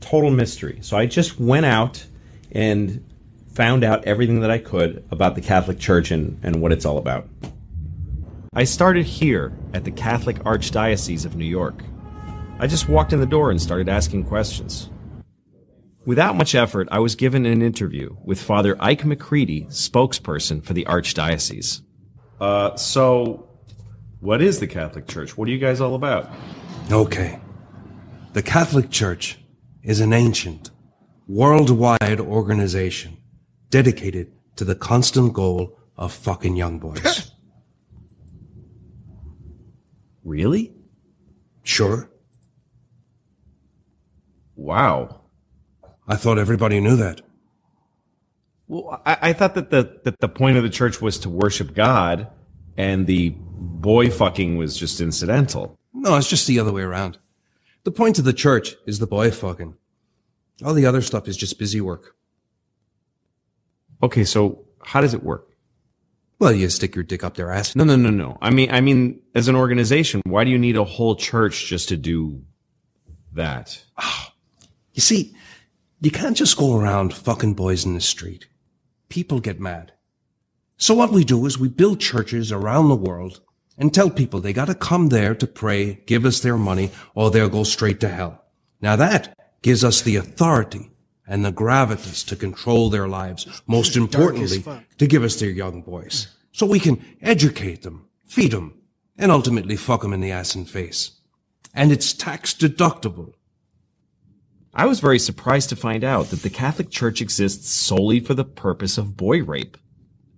total 0.01 0.29
mystery. 0.29 0.79
So 0.81 0.97
I 0.97 1.05
just 1.05 1.39
went 1.39 1.65
out 1.65 2.05
and 2.51 3.03
found 3.53 3.85
out 3.85 4.03
everything 4.03 4.41
that 4.41 4.51
I 4.51 4.57
could 4.57 5.05
about 5.09 5.35
the 5.35 5.41
Catholic 5.41 5.79
Church 5.79 6.11
and, 6.11 6.37
and 6.43 6.61
what 6.61 6.73
it's 6.73 6.85
all 6.85 6.97
about. 6.97 7.27
I 8.57 8.63
started 8.63 9.05
here 9.05 9.51
at 9.73 9.83
the 9.83 9.91
Catholic 9.91 10.37
Archdiocese 10.39 11.25
of 11.25 11.35
New 11.35 11.43
York. 11.43 11.83
I 12.57 12.67
just 12.67 12.87
walked 12.87 13.11
in 13.11 13.19
the 13.19 13.25
door 13.25 13.51
and 13.51 13.61
started 13.61 13.89
asking 13.89 14.23
questions. 14.23 14.89
Without 16.05 16.37
much 16.37 16.55
effort, 16.55 16.87
I 16.89 16.99
was 16.99 17.15
given 17.15 17.45
an 17.45 17.61
interview 17.61 18.15
with 18.23 18.41
Father 18.41 18.77
Ike 18.79 19.03
McCready, 19.03 19.65
spokesperson 19.65 20.63
for 20.63 20.73
the 20.73 20.85
Archdiocese. 20.85 21.81
Uh, 22.39 22.77
so, 22.77 23.49
what 24.21 24.41
is 24.41 24.61
the 24.61 24.67
Catholic 24.67 25.05
Church? 25.05 25.35
What 25.35 25.49
are 25.49 25.51
you 25.51 25.57
guys 25.57 25.81
all 25.81 25.95
about? 25.95 26.31
Okay. 26.89 27.41
The 28.31 28.41
Catholic 28.41 28.89
Church 28.89 29.37
is 29.83 29.99
an 29.99 30.13
ancient, 30.13 30.71
worldwide 31.27 32.21
organization 32.21 33.17
dedicated 33.69 34.31
to 34.55 34.63
the 34.63 34.75
constant 34.75 35.33
goal 35.33 35.77
of 35.97 36.13
fucking 36.13 36.55
young 36.55 36.79
boys. 36.79 37.31
Really? 40.25 40.73
sure. 41.63 42.09
Wow. 44.55 45.21
I 46.07 46.15
thought 46.15 46.37
everybody 46.37 46.79
knew 46.79 46.95
that. 46.95 47.21
Well, 48.67 49.01
I, 49.05 49.17
I 49.21 49.33
thought 49.33 49.55
that 49.55 49.69
the 49.69 49.99
that 50.03 50.19
the 50.19 50.29
point 50.29 50.57
of 50.57 50.63
the 50.63 50.69
church 50.69 51.01
was 51.01 51.19
to 51.19 51.29
worship 51.29 51.73
God, 51.73 52.27
and 52.77 53.05
the 53.05 53.35
boy 53.37 54.09
fucking 54.09 54.57
was 54.57 54.77
just 54.77 55.01
incidental. 55.01 55.77
No, 55.93 56.15
it's 56.17 56.29
just 56.29 56.47
the 56.47 56.59
other 56.59 56.71
way 56.71 56.81
around. 56.81 57.17
The 57.83 57.91
point 57.91 58.17
of 58.17 58.25
the 58.25 58.33
church 58.33 58.75
is 58.85 58.99
the 58.99 59.07
boy 59.07 59.31
fucking. 59.31 59.75
All 60.63 60.73
the 60.73 60.85
other 60.85 61.01
stuff 61.01 61.27
is 61.27 61.37
just 61.37 61.59
busy 61.59 61.81
work. 61.81 62.15
Okay, 64.01 64.23
so 64.23 64.65
how 64.83 65.01
does 65.01 65.13
it 65.13 65.23
work? 65.23 65.54
Well, 66.37 66.51
you 66.51 66.69
stick 66.69 66.95
your 66.95 67.03
dick 67.03 67.23
up 67.23 67.35
their 67.35 67.51
ass. 67.51 67.75
No, 67.75 67.83
no, 67.83 67.95
no, 67.95 68.09
no. 68.09 68.37
I 68.41 68.49
mean, 68.49 68.69
I 68.69 68.81
mean, 68.81 69.21
as 69.33 69.47
an 69.47 69.55
organization, 69.55 70.21
why 70.25 70.43
do 70.43 70.51
you 70.51 70.57
need 70.57 70.75
a 70.75 70.83
whole 70.83 71.15
church 71.15 71.65
just 71.65 71.89
to 71.89 71.97
do 71.97 72.43
that? 73.33 73.83
You 74.93 75.01
see, 75.01 75.35
you 76.01 76.11
can't 76.11 76.37
just 76.37 76.57
go 76.57 76.77
around 76.77 77.13
fucking 77.13 77.53
boys 77.53 77.85
in 77.85 77.93
the 77.93 78.01
street. 78.01 78.47
People 79.09 79.39
get 79.39 79.59
mad. 79.59 79.93
So 80.77 80.93
what 80.93 81.11
we 81.11 81.23
do 81.23 81.45
is 81.45 81.57
we 81.57 81.69
build 81.69 81.99
churches 81.99 82.51
around 82.51 82.89
the 82.89 82.95
world 82.95 83.41
and 83.77 83.93
tell 83.93 84.09
people 84.09 84.39
they 84.39 84.53
gotta 84.53 84.75
come 84.75 85.09
there 85.09 85.35
to 85.35 85.47
pray, 85.47 86.01
give 86.05 86.25
us 86.25 86.39
their 86.41 86.57
money, 86.57 86.91
or 87.13 87.31
they'll 87.31 87.49
go 87.49 87.63
straight 87.63 87.99
to 88.01 88.09
hell. 88.09 88.43
Now 88.81 88.95
that 88.95 89.37
gives 89.61 89.83
us 89.83 90.01
the 90.01 90.17
authority 90.17 90.91
and 91.27 91.43
the 91.43 91.51
gravitas 91.51 92.25
to 92.27 92.35
control 92.35 92.89
their 92.89 93.07
lives. 93.07 93.61
Most 93.67 93.95
importantly, 93.95 94.63
to 94.97 95.07
give 95.07 95.23
us 95.23 95.39
their 95.39 95.49
young 95.49 95.81
boys. 95.81 96.27
So 96.51 96.65
we 96.65 96.79
can 96.79 97.03
educate 97.21 97.81
them, 97.81 98.07
feed 98.25 98.51
them, 98.51 98.79
and 99.17 99.31
ultimately 99.31 99.75
fuck 99.75 100.01
them 100.01 100.13
in 100.13 100.21
the 100.21 100.31
ass 100.31 100.55
and 100.55 100.69
face. 100.69 101.11
And 101.73 101.91
it's 101.91 102.13
tax 102.13 102.53
deductible. 102.53 103.33
I 104.73 104.85
was 104.85 104.99
very 104.99 105.19
surprised 105.19 105.69
to 105.69 105.75
find 105.75 106.03
out 106.03 106.27
that 106.27 106.41
the 106.41 106.49
Catholic 106.49 106.89
Church 106.89 107.21
exists 107.21 107.71
solely 107.71 108.19
for 108.19 108.33
the 108.33 108.43
purpose 108.43 108.97
of 108.97 109.17
boy 109.17 109.41
rape. 109.41 109.77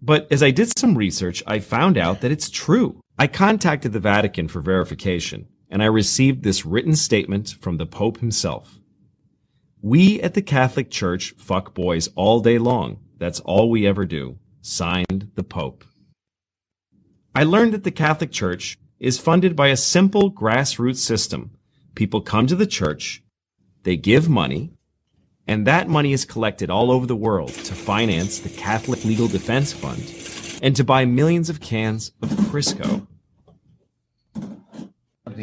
But 0.02 0.28
as 0.32 0.44
I 0.44 0.52
did 0.52 0.78
some 0.78 0.96
research, 0.96 1.42
I 1.48 1.60
found 1.60 1.98
out 1.98 2.22
that 2.22 2.32
it's 2.32 2.50
true. 2.50 3.02
I 3.18 3.26
contacted 3.26 3.94
the 3.94 4.00
Vatican 4.00 4.48
for 4.48 4.62
verification, 4.62 5.48
and 5.72 5.82
I 5.82 5.88
received 5.88 6.44
this 6.44 6.66
written 6.66 6.96
statement 6.96 7.56
from 7.60 7.78
the 7.78 7.88
Pope 7.88 8.20
himself. 8.20 8.78
We 9.82 10.20
at 10.22 10.34
the 10.34 10.42
Catholic 10.42 10.90
Church 10.90 11.36
fuck 11.38 11.74
boys 11.74 12.10
all 12.16 12.40
day 12.40 12.58
long. 12.58 13.00
That's 13.18 13.40
all 13.42 13.70
we 13.70 13.86
ever 13.86 14.06
do. 14.06 14.40
Signed, 14.62 15.32
the 15.36 15.44
Pope. 15.44 15.84
I 17.36 17.44
learned 17.44 17.74
that 17.74 17.84
the 17.84 17.92
Catholic 17.92 18.32
Church 18.32 18.78
is 19.00 19.20
funded 19.20 19.56
by 19.56 19.68
a 19.68 19.78
simple 19.78 20.32
grassroots 20.32 20.98
system. 20.98 21.52
People 21.94 22.22
come 22.22 22.48
to 22.48 22.56
the 22.56 22.66
church, 22.66 23.24
they 23.84 23.96
give 23.96 24.28
money, 24.28 24.72
and 25.48 25.66
that 25.66 25.88
money 25.88 26.12
is 26.12 26.26
collected 26.26 26.70
all 26.70 26.92
over 26.92 27.06
the 27.06 27.16
world 27.16 27.50
to 27.50 27.74
finance 27.74 28.40
the 28.40 28.50
Catholic 28.50 29.06
Legal 29.06 29.28
Defense 29.28 29.72
Fund 29.72 30.60
and 30.62 30.76
to 30.76 30.84
buy 30.84 31.06
millions 31.06 31.50
of 31.50 31.62
cans 31.62 32.12
of 32.22 32.30
Crisco. 32.30 33.08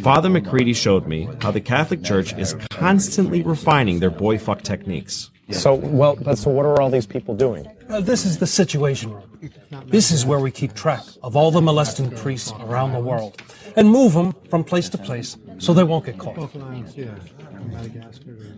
Father 0.02 0.28
McCready 0.28 0.72
showed 0.72 1.06
me 1.06 1.28
how 1.40 1.50
the 1.50 1.60
Catholic 1.60 2.02
Church 2.02 2.32
is 2.34 2.54
constantly 2.70 3.42
refining 3.42 4.00
their 4.00 4.10
boy 4.10 4.38
fuck 4.38 4.62
techniques. 4.62 5.30
So, 5.50 5.74
well, 5.74 6.16
so 6.36 6.50
what 6.50 6.64
are 6.64 6.80
all 6.80 6.88
these 6.90 7.06
people 7.06 7.34
doing? 7.34 7.66
Uh, 7.88 8.00
this 8.00 8.24
is 8.24 8.38
the 8.38 8.46
situation 8.46 9.12
room. 9.12 9.50
This 9.86 10.10
is 10.10 10.24
where 10.24 10.38
we 10.38 10.50
keep 10.50 10.72
track 10.72 11.02
of 11.22 11.36
all 11.36 11.50
the 11.50 11.60
molesting 11.60 12.10
priests 12.10 12.50
around 12.60 12.92
the 12.92 13.00
world 13.00 13.42
and 13.76 13.90
move 13.90 14.14
them 14.14 14.34
from 14.48 14.64
place 14.64 14.88
to 14.88 14.98
place 14.98 15.36
so 15.58 15.74
they 15.74 15.84
won't 15.84 16.06
get 16.06 16.18
caught. 16.18 16.36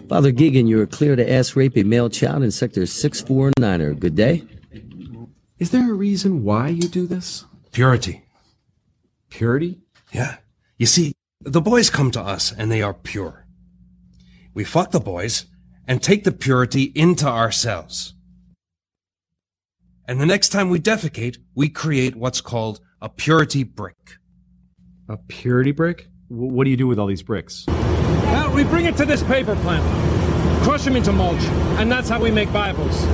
Father 0.09 0.31
Gigan, 0.31 0.69
you 0.69 0.81
are 0.81 0.87
clear 0.87 1.17
to 1.17 1.29
ask 1.29 1.57
rape 1.57 1.77
a 1.77 1.83
male 1.83 2.09
child 2.09 2.45
in 2.45 2.53
Sector 2.53 2.83
649er. 2.83 3.99
Good 3.99 4.15
day. 4.15 4.45
Is 5.59 5.71
there 5.71 5.91
a 5.91 5.95
reason 5.95 6.45
why 6.45 6.69
you 6.69 6.89
do 6.89 7.07
this? 7.07 7.47
Purity. 7.73 8.23
Purity? 9.31 9.81
Yeah. 10.13 10.37
You 10.79 10.87
see, 10.87 11.16
the 11.47 11.61
boys 11.61 11.91
come 11.91 12.11
to 12.11 12.21
us 12.21 12.53
and 12.53 12.71
they 12.71 12.83
are 12.83 12.93
pure. 12.93 13.47
We 14.53 14.65
fuck 14.65 14.91
the 14.91 15.01
boys 15.01 15.47
and 15.87 16.03
take 16.03 16.25
the 16.25 16.33
purity 16.33 16.91
into 16.95 17.27
ourselves. 17.27 18.15
And 20.09 20.21
the 20.21 20.27
next 20.27 20.49
time 20.49 20.71
we 20.71 20.81
defecate, 20.81 21.39
we 21.55 21.69
create 21.69 22.17
what's 22.17 22.41
called 22.41 22.81
a 23.01 23.09
purity 23.09 23.63
brick. 23.63 24.19
A 25.09 25.17
purity 25.17 25.71
brick? 25.71 26.09
W- 26.29 26.53
what 26.53 26.65
do 26.65 26.71
you 26.71 26.77
do 26.77 26.89
with 26.89 26.99
all 26.99 27.07
these 27.07 27.23
bricks? 27.23 27.65
Well, 27.69 28.53
we 28.53 28.65
bring 28.65 28.87
it 28.87 28.97
to 28.97 29.05
this 29.05 29.23
paper 29.23 29.55
plant, 29.57 29.85
crush 30.65 30.85
them 30.85 30.97
into 30.97 31.13
mulch, 31.13 31.43
and 31.79 31.91
that's 31.91 32.09
how 32.09 32.21
we 32.21 32.33
make 32.33 32.53
Bibles. 32.53 33.05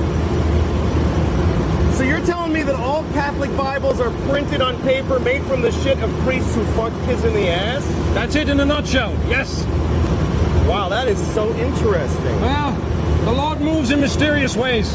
So 1.93 2.01
you're 2.01 2.25
telling 2.25 2.51
me 2.51 2.63
that 2.63 2.73
all 2.73 3.03
Catholic 3.13 3.55
Bibles 3.55 3.99
are 3.99 4.09
printed 4.27 4.61
on 4.61 4.81
paper 4.81 5.19
made 5.19 5.43
from 5.43 5.61
the 5.61 5.71
shit 5.71 5.99
of 5.99 6.09
priests 6.21 6.55
who 6.55 6.65
fuck 6.73 6.91
kids 7.05 7.23
in 7.23 7.33
the 7.33 7.47
ass? 7.47 7.85
That's 8.15 8.33
it 8.33 8.49
in 8.49 8.59
a 8.59 8.65
nutshell. 8.65 9.11
Yes. 9.27 9.63
Wow, 10.67 10.89
that 10.89 11.07
is 11.07 11.19
so 11.35 11.53
interesting. 11.55 12.41
Well, 12.41 12.71
the 13.25 13.31
Lord 13.31 13.61
moves 13.61 13.91
in 13.91 13.99
mysterious 14.01 14.55
ways. 14.55 14.89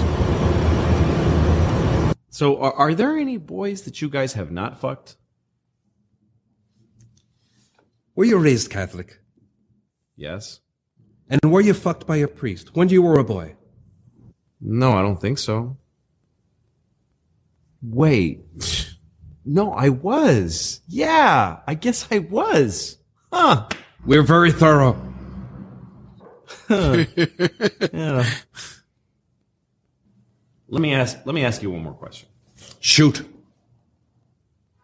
So, 2.30 2.58
are, 2.58 2.72
are 2.72 2.94
there 2.94 3.16
any 3.16 3.36
boys 3.36 3.82
that 3.82 4.02
you 4.02 4.08
guys 4.08 4.32
have 4.32 4.50
not 4.50 4.80
fucked? 4.80 5.16
Were 8.16 8.24
you 8.24 8.38
raised 8.38 8.70
Catholic? 8.70 9.20
Yes. 10.16 10.58
And 11.30 11.40
were 11.44 11.60
you 11.60 11.74
fucked 11.74 12.08
by 12.08 12.16
a 12.16 12.26
priest 12.26 12.74
when 12.74 12.88
you 12.88 13.02
were 13.02 13.20
a 13.20 13.24
boy? 13.24 13.54
No, 14.60 14.94
I 14.94 15.02
don't 15.02 15.20
think 15.20 15.38
so. 15.38 15.76
Wait. 17.82 18.40
No, 19.44 19.72
I 19.72 19.88
was. 19.88 20.80
Yeah, 20.88 21.60
I 21.66 21.74
guess 21.74 22.06
I 22.10 22.18
was. 22.18 22.98
Huh. 23.32 23.68
We're 24.04 24.22
very 24.22 24.52
thorough. 24.52 25.04
Yeah. 26.70 28.24
Let 30.70 30.82
me 30.82 30.92
ask 30.92 31.18
let 31.24 31.34
me 31.34 31.44
ask 31.44 31.62
you 31.62 31.70
one 31.70 31.82
more 31.82 31.94
question. 31.94 32.28
Shoot. 32.80 33.26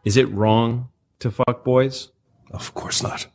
Is 0.05 0.17
it 0.17 0.31
wrong 0.31 0.89
to 1.19 1.31
fuck 1.31 1.63
boys? 1.63 2.09
Of 2.51 2.73
course 2.73 3.03
not. 3.03 3.27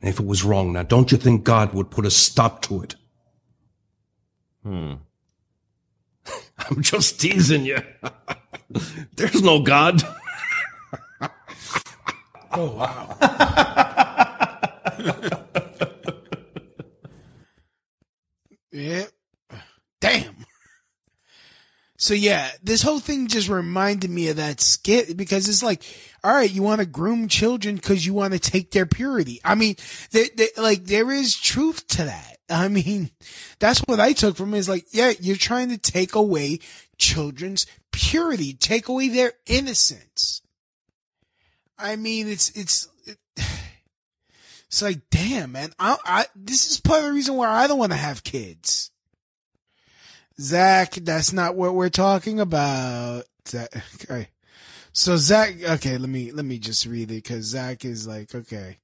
And 0.00 0.10
if 0.10 0.20
it 0.20 0.26
was 0.26 0.44
wrong, 0.44 0.74
now 0.74 0.82
don't 0.82 1.10
you 1.10 1.16
think 1.16 1.44
God 1.44 1.72
would 1.72 1.90
put 1.90 2.04
a 2.04 2.10
stop 2.10 2.60
to 2.62 2.82
it? 2.82 2.96
Hmm. 4.62 4.94
I'm 6.58 6.82
just 6.82 7.20
teasing 7.20 7.64
you. 7.64 7.78
There's 9.16 9.42
no 9.42 9.62
God. 9.62 10.02
Oh 12.58 12.74
wow. 12.74 13.18
yeah. 18.72 19.04
Damn. 20.00 20.46
So 21.98 22.14
yeah, 22.14 22.50
this 22.62 22.82
whole 22.82 23.00
thing 23.00 23.26
just 23.26 23.48
reminded 23.48 24.10
me 24.10 24.28
of 24.28 24.36
that 24.36 24.60
skit 24.60 25.16
because 25.16 25.48
it's 25.48 25.62
like, 25.62 25.82
all 26.22 26.32
right, 26.32 26.50
you 26.50 26.62
want 26.62 26.80
to 26.80 26.86
groom 26.86 27.28
children 27.28 27.76
because 27.76 28.06
you 28.06 28.14
want 28.14 28.32
to 28.32 28.38
take 28.38 28.70
their 28.70 28.86
purity. 28.86 29.40
I 29.44 29.54
mean, 29.54 29.76
they, 30.12 30.28
they, 30.34 30.48
like 30.56 30.84
there 30.84 31.10
is 31.10 31.36
truth 31.36 31.86
to 31.88 32.04
that. 32.04 32.36
I 32.48 32.68
mean, 32.68 33.10
that's 33.58 33.80
what 33.80 33.98
I 33.98 34.12
took 34.12 34.36
from 34.36 34.54
it 34.54 34.58
is 34.58 34.68
like, 34.68 34.86
yeah, 34.92 35.12
you're 35.20 35.36
trying 35.36 35.70
to 35.70 35.78
take 35.78 36.14
away 36.14 36.60
children's 36.98 37.66
purity, 37.92 38.52
take 38.52 38.88
away 38.88 39.08
their 39.08 39.32
innocence. 39.46 40.42
I 41.78 41.96
mean, 41.96 42.28
it's 42.28 42.50
it's 42.50 42.88
it, 43.04 43.18
it's 44.66 44.82
like, 44.82 45.00
damn, 45.10 45.52
man. 45.52 45.72
I, 45.78 45.96
I 46.04 46.26
this 46.34 46.70
is 46.70 46.80
part 46.80 47.00
of 47.00 47.06
the 47.06 47.12
reason 47.12 47.36
why 47.36 47.48
I 47.48 47.66
don't 47.66 47.78
want 47.78 47.92
to 47.92 47.98
have 47.98 48.24
kids. 48.24 48.90
Zach, 50.40 50.92
that's 50.94 51.32
not 51.32 51.54
what 51.54 51.74
we're 51.74 51.88
talking 51.88 52.40
about. 52.40 53.24
Zach, 53.48 53.70
okay. 54.02 54.28
So 54.92 55.16
Zach, 55.16 55.62
okay, 55.62 55.98
let 55.98 56.08
me 56.08 56.32
let 56.32 56.44
me 56.44 56.58
just 56.58 56.86
read 56.86 57.10
it 57.10 57.22
because 57.22 57.44
Zach 57.44 57.84
is 57.84 58.06
like, 58.06 58.34
okay. 58.34 58.78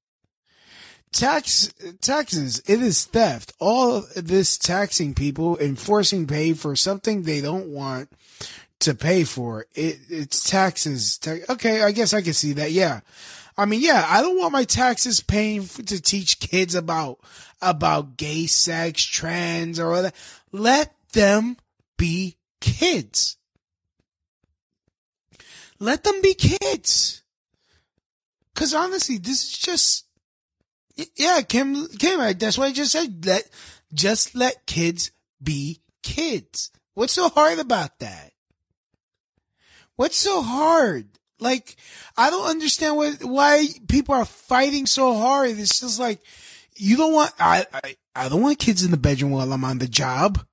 Tax 1.13 1.73
taxes, 2.01 2.63
it 2.67 2.81
is 2.81 3.05
theft. 3.05 3.53
All 3.59 4.05
this 4.17 4.57
taxing 4.57 5.15
people, 5.15 5.59
enforcing 5.59 6.27
pay 6.27 6.55
for 6.55 6.75
something 6.75 7.23
they 7.23 7.41
don't 7.41 7.69
want 7.69 8.09
to 8.81 8.95
pay 8.95 9.25
for. 9.25 9.67
It 9.75 9.99
it's 10.09 10.49
taxes. 10.49 11.21
Okay, 11.49 11.83
I 11.83 11.93
guess 11.93 12.15
I 12.15 12.23
can 12.23 12.33
see 12.33 12.55
that. 12.55 12.73
Yeah. 12.73 13.01
I 13.57 13.67
mean, 13.67 13.81
yeah, 13.81 14.07
I 14.09 14.23
don't 14.23 14.39
want 14.39 14.53
my 14.53 14.65
taxes 14.65 15.21
paying 15.21 15.63
f- 15.63 15.85
to 15.85 16.01
teach 16.01 16.41
kids 16.41 16.75
about 16.75 17.19
about 17.61 18.17
gay 18.17 18.47
sex, 18.47 19.05
trans, 19.05 19.79
or 19.79 20.01
that. 20.03 20.15
Let 20.51 20.95
them 21.13 21.59
be 21.99 22.37
kids. 22.61 23.37
Let 25.79 26.05
them 26.05 26.23
be 26.23 26.35
kids. 26.35 27.23
Cause 28.55 28.75
honestly, 28.75 29.19
this 29.19 29.45
is 29.45 29.59
just, 29.59 30.07
yeah, 31.17 31.41
Kim, 31.43 31.87
Kim, 31.99 32.21
right? 32.21 32.39
that's 32.39 32.59
what 32.59 32.69
I 32.69 32.73
just 32.73 32.93
said. 32.93 33.25
Let, 33.25 33.49
just 33.95 34.35
let 34.35 34.67
kids 34.67 35.11
be 35.43 35.81
kids. 36.03 36.71
What's 36.95 37.13
so 37.13 37.29
hard 37.29 37.59
about 37.59 37.99
that? 38.01 38.33
What's 39.97 40.17
so 40.17 40.43
hard? 40.43 41.07
Like, 41.39 41.77
I 42.17 42.31
don't 42.31 42.49
understand 42.49 42.97
what, 42.97 43.25
why 43.25 43.67
people 43.89 44.15
are 44.15 44.25
fighting 44.25 44.87
so 44.87 45.15
hard. 45.15 45.51
It's 45.51 45.81
just 45.81 45.99
like, 45.99 46.21
you 46.77 46.97
don't 46.97 47.13
want, 47.13 47.33
I, 47.39 47.67
I, 47.73 47.97
I 48.15 48.29
don't 48.29 48.43
want 48.43 48.59
kids 48.59 48.85
in 48.85 48.91
the 48.91 48.97
bedroom 48.97 49.33
while 49.33 49.53
I'm 49.53 49.65
on 49.65 49.79
the 49.79 49.89
job. 49.89 50.45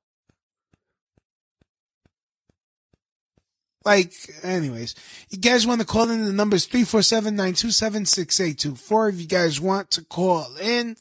Like, 3.89 4.13
anyways, 4.43 4.93
you 5.31 5.39
guys 5.39 5.65
want 5.65 5.81
to 5.81 5.87
call 5.87 6.11
in 6.11 6.23
the 6.23 6.31
numbers 6.31 6.67
347-927-6824. 6.67 9.13
If 9.13 9.19
you 9.19 9.25
guys 9.25 9.59
want 9.59 9.89
to 9.89 10.05
call 10.05 10.55
in, 10.57 10.95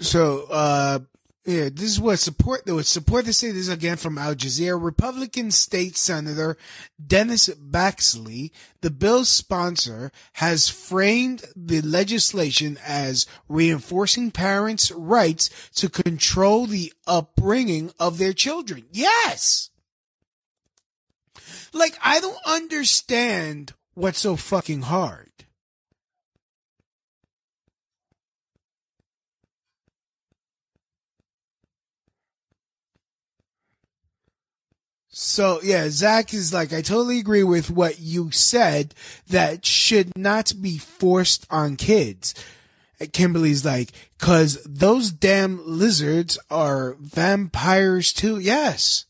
So, 0.00 0.46
uh, 0.50 1.00
yeah, 1.46 1.70
this 1.72 1.84
is 1.84 2.00
what 2.00 2.18
support, 2.18 2.66
though, 2.66 2.82
support 2.82 3.24
the 3.24 3.32
state 3.32 3.52
this 3.52 3.62
is 3.62 3.68
again 3.70 3.96
from 3.96 4.18
Al 4.18 4.34
Jazeera. 4.34 4.80
Republican 4.80 5.50
State 5.50 5.96
Senator 5.96 6.58
Dennis 7.04 7.48
Baxley, 7.48 8.50
the 8.82 8.90
bill's 8.90 9.30
sponsor, 9.30 10.12
has 10.34 10.68
framed 10.68 11.44
the 11.56 11.80
legislation 11.80 12.78
as 12.86 13.26
reinforcing 13.48 14.30
parents' 14.30 14.90
rights 14.90 15.70
to 15.76 15.88
control 15.88 16.66
the 16.66 16.92
upbringing 17.06 17.90
of 17.98 18.18
their 18.18 18.34
children. 18.34 18.84
Yes! 18.92 19.70
Like, 21.72 21.96
I 22.04 22.20
don't 22.20 22.38
understand 22.44 23.72
what's 23.94 24.20
so 24.20 24.36
fucking 24.36 24.82
hard. 24.82 25.29
So 35.22 35.60
yeah, 35.62 35.90
Zach 35.90 36.32
is 36.32 36.54
like, 36.54 36.72
I 36.72 36.80
totally 36.80 37.18
agree 37.18 37.44
with 37.44 37.70
what 37.70 38.00
you 38.00 38.30
said 38.30 38.94
that 39.28 39.66
should 39.66 40.16
not 40.16 40.54
be 40.62 40.78
forced 40.78 41.46
on 41.50 41.76
kids. 41.76 42.34
Kimberly's 43.12 43.62
like, 43.62 43.90
cause 44.18 44.62
those 44.64 45.10
damn 45.10 45.60
lizards 45.66 46.38
are 46.50 46.96
vampires 47.00 48.14
too. 48.14 48.38
Yes. 48.38 49.04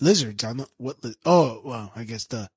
Lizards. 0.00 0.42
I'm 0.42 0.56
not, 0.56 0.70
what, 0.78 0.96
oh, 1.26 1.60
well, 1.62 1.92
I 1.94 2.04
guess 2.04 2.24
the, 2.24 2.48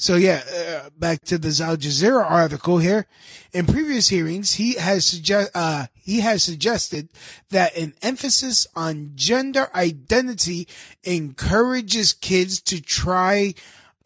So 0.00 0.14
yeah, 0.14 0.44
uh, 0.48 0.90
back 0.96 1.22
to 1.24 1.38
the 1.38 1.48
Al 1.62 1.76
Jazeera 1.76 2.24
article 2.24 2.78
here. 2.78 3.08
In 3.52 3.66
previous 3.66 4.08
hearings, 4.08 4.54
he 4.54 4.74
has 4.74 5.04
suggest, 5.04 5.50
uh, 5.56 5.86
he 5.92 6.20
has 6.20 6.44
suggested 6.44 7.08
that 7.50 7.76
an 7.76 7.94
emphasis 8.00 8.68
on 8.76 9.10
gender 9.16 9.68
identity 9.74 10.68
encourages 11.02 12.12
kids 12.12 12.60
to 12.62 12.80
try 12.80 13.54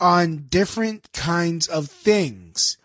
on 0.00 0.46
different 0.48 1.12
kinds 1.12 1.68
of 1.68 1.88
things. 1.88 2.78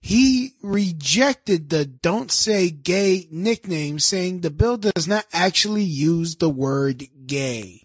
He 0.00 0.54
rejected 0.62 1.68
the 1.68 1.84
don't 1.84 2.32
say 2.32 2.70
gay 2.70 3.28
nickname 3.30 3.98
saying 3.98 4.40
the 4.40 4.50
bill 4.50 4.78
does 4.78 5.06
not 5.06 5.26
actually 5.34 5.84
use 5.84 6.36
the 6.36 6.48
word 6.48 7.04
gay. 7.26 7.82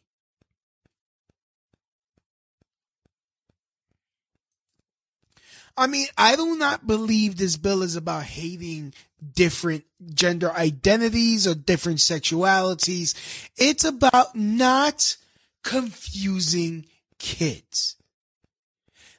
I 5.77 5.85
mean, 5.85 6.07
I 6.17 6.35
do 6.35 6.57
not 6.57 6.87
believe 6.87 7.37
this 7.37 7.55
bill 7.55 7.83
is 7.83 7.95
about 7.95 8.23
hating 8.23 8.93
different 9.35 9.85
gender 10.13 10.51
identities 10.51 11.47
or 11.47 11.53
different 11.53 11.99
sexualities. 11.99 13.13
It's 13.55 13.83
about 13.83 14.35
not 14.35 15.17
confusing 15.63 16.87
kids. 17.19 17.95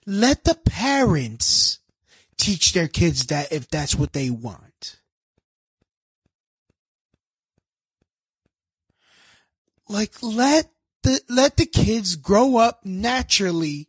Let 0.05 0.45
the 0.45 0.55
parents 0.55 1.79
teach 2.37 2.73
their 2.73 2.89
kids 2.89 3.27
that 3.27 3.53
if 3.53 3.69
that's 3.69 3.95
what 3.95 4.13
they 4.13 4.31
want. 4.31 4.97
Like 9.89 10.15
let 10.23 10.71
the 11.03 11.21
let 11.29 11.57
the 11.57 11.67
kids 11.67 12.17
grow 12.17 12.57
up 12.57 12.85
naturally 12.85 13.88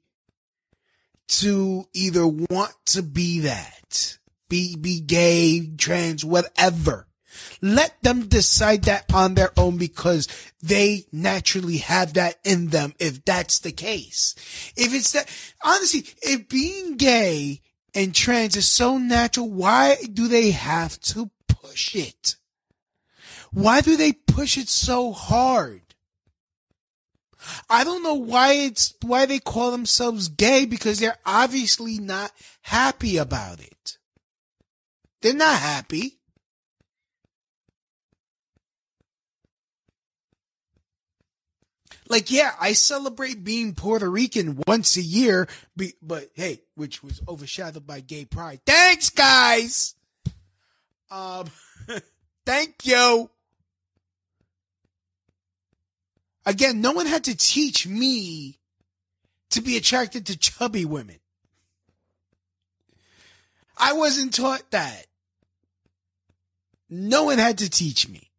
to 1.30 1.86
either 1.94 2.28
want 2.28 2.74
to 2.88 3.04
be 3.04 3.42
that, 3.42 4.18
be 4.50 4.76
be 4.76 5.00
gay, 5.00 5.68
trans, 5.78 6.26
whatever. 6.26 7.08
Let 7.62 8.02
them 8.02 8.28
decide 8.28 8.84
that 8.84 9.14
on 9.14 9.36
their 9.36 9.52
own 9.58 9.78
because 9.78 10.28
they 10.62 11.06
naturally 11.12 11.78
have 11.78 12.14
that 12.14 12.36
in 12.44 12.68
them 12.68 12.94
if 13.00 13.24
that's 13.24 13.60
the 13.60 13.72
case. 13.72 14.36
If 14.76 14.94
it's 14.94 15.12
that, 15.12 15.30
honestly, 15.64 16.06
if 16.22 16.50
being 16.50 16.98
gay 16.98 17.62
and 17.94 18.14
trans 18.14 18.56
is 18.56 18.68
so 18.68 18.98
natural, 18.98 19.50
why 19.50 19.98
do 20.12 20.28
they 20.28 20.52
have 20.52 21.00
to 21.02 21.30
push 21.48 21.96
it? 21.96 22.36
Why 23.52 23.82
do 23.82 23.98
they 23.98 24.14
push 24.14 24.58
it 24.58 24.70
so 24.70 25.12
hard? 25.12 25.82
I 27.70 27.84
don't 27.84 28.04
know 28.04 28.16
why 28.16 28.54
it's, 28.54 28.94
why 29.02 29.26
they 29.26 29.40
call 29.40 29.72
themselves 29.72 30.28
gay 30.28 30.66
because 30.66 31.00
they're 31.00 31.18
obviously 31.26 32.00
not 32.00 32.32
happy 32.62 33.18
about 33.18 33.60
it. 33.60 33.98
They're 35.22 35.34
not 35.34 35.60
happy. 35.60 36.20
Like, 42.10 42.32
yeah, 42.32 42.54
I 42.60 42.74
celebrate 42.74 43.44
being 43.44 43.76
Puerto 43.76 44.10
Rican 44.10 44.64
once 44.66 44.98
a 44.98 45.02
year, 45.02 45.48
but 46.02 46.30
hey, 46.34 46.62
which 46.74 47.04
was 47.04 47.22
overshadowed 47.28 47.86
by 47.86 48.00
gay 48.00 48.26
pride. 48.26 48.62
Thanks, 48.66 49.12
guys. 49.12 49.94
Um, 51.12 51.48
thank 52.48 52.84
you. 52.86 53.30
Again, 56.50 56.82
no 56.82 56.94
one 56.94 57.06
had 57.06 57.26
to 57.26 57.38
teach 57.38 57.86
me 57.86 58.58
to 59.52 59.62
be 59.62 59.78
attracted 59.78 60.26
to 60.26 60.36
chubby 60.36 60.84
women. 60.84 61.20
I 63.78 63.94
wasn't 63.94 64.34
taught 64.34 64.72
that. 64.72 65.06
No 66.90 67.26
one 67.26 67.38
had 67.38 67.60
to 67.60 67.70
teach 67.70 68.10
me. 68.10 68.32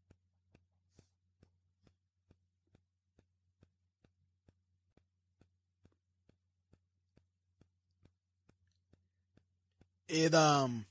It, 10.09 10.35
um, 10.35 10.85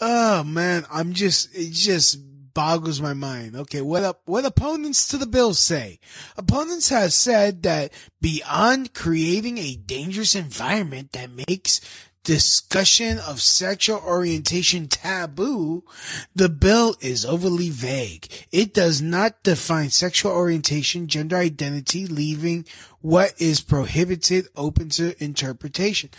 Oh 0.00 0.44
man, 0.44 0.84
I'm 0.90 1.12
just 1.12 1.54
it 1.54 1.72
just 1.72 2.18
boggles 2.52 3.00
my 3.00 3.14
mind. 3.14 3.56
Okay, 3.56 3.80
what 3.80 4.04
up 4.04 4.22
what 4.24 4.44
opponents 4.44 5.08
to 5.08 5.16
the 5.16 5.26
bill 5.26 5.54
say? 5.54 6.00
Opponents 6.36 6.88
have 6.90 7.12
said 7.12 7.62
that 7.62 7.92
beyond 8.20 8.94
creating 8.94 9.58
a 9.58 9.76
dangerous 9.76 10.34
environment 10.34 11.12
that 11.12 11.30
makes 11.48 11.80
discussion 12.24 13.18
of 13.20 13.40
sexual 13.40 13.98
orientation 13.98 14.88
taboo, 14.88 15.84
the 16.34 16.48
bill 16.48 16.96
is 17.00 17.24
overly 17.24 17.70
vague. 17.70 18.26
It 18.50 18.74
does 18.74 19.00
not 19.00 19.44
define 19.44 19.90
sexual 19.90 20.32
orientation, 20.32 21.06
gender 21.06 21.36
identity, 21.36 22.06
leaving 22.06 22.66
what 23.00 23.32
is 23.40 23.60
prohibited 23.60 24.48
open 24.56 24.88
to 24.90 25.22
interpretation. 25.22 26.10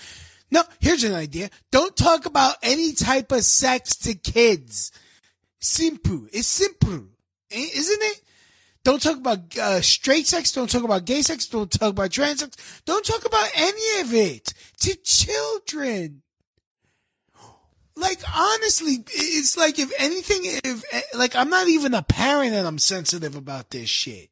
No, 0.49 0.63
here's 0.79 1.03
an 1.03 1.13
idea. 1.13 1.49
Don't 1.71 1.95
talk 1.95 2.25
about 2.25 2.55
any 2.63 2.93
type 2.93 3.31
of 3.31 3.43
sex 3.43 3.95
to 3.97 4.13
kids. 4.15 4.91
Simple. 5.59 6.27
It's 6.31 6.47
simple. 6.47 7.05
Isn't 7.49 8.01
it? 8.03 8.21
Don't 8.83 9.01
talk 9.01 9.17
about 9.17 9.57
uh, 9.57 9.81
straight 9.81 10.27
sex. 10.27 10.53
Don't 10.53 10.69
talk 10.69 10.83
about 10.83 11.03
gay 11.03 11.21
sex. 11.21 11.45
Don't 11.47 11.69
talk 11.69 11.89
about 11.89 12.11
trans 12.11 12.39
sex. 12.39 12.81
Don't 12.85 13.05
talk 13.05 13.25
about 13.25 13.49
any 13.53 13.99
of 14.01 14.13
it 14.13 14.53
to 14.79 14.95
children. 15.03 16.21
Like 17.97 18.19
honestly, 18.33 19.03
it's 19.07 19.57
like 19.57 19.77
if 19.79 19.91
anything, 19.99 20.39
if 20.43 20.83
like 21.13 21.35
I'm 21.35 21.49
not 21.49 21.67
even 21.67 21.93
a 21.95 22.01
parent 22.03 22.53
and 22.53 22.65
I'm 22.65 22.77
sensitive 22.77 23.35
about 23.35 23.71
this 23.71 23.89
shit. 23.89 24.29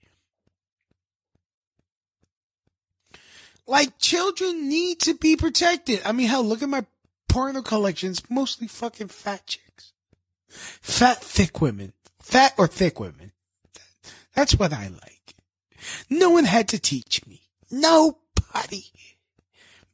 Like 3.68 3.98
children 3.98 4.70
need 4.70 5.00
to 5.02 5.16
be 5.16 5.36
protected. 5.36 6.02
I 6.06 6.12
mean, 6.12 6.28
hell, 6.28 6.44
look 6.44 6.62
at 6.62 6.70
my 6.70 6.86
porno 7.28 7.62
collections, 7.62 8.22
mostly 8.30 8.68
fucking 8.68 9.08
fat 9.08 9.48
chicks. 9.48 9.94
Fat, 10.48 11.22
thick 11.22 11.62
women. 11.62 11.94
Fat 12.22 12.54
or 12.58 12.68
thick 12.68 13.00
women. 13.00 13.32
That's 14.36 14.56
what 14.56 14.74
I 14.74 14.88
like. 14.88 15.36
No 16.10 16.30
one 16.30 16.46
had 16.46 16.68
to 16.70 16.80
teach 16.80 17.26
me. 17.26 17.42
Nobody. 17.72 18.86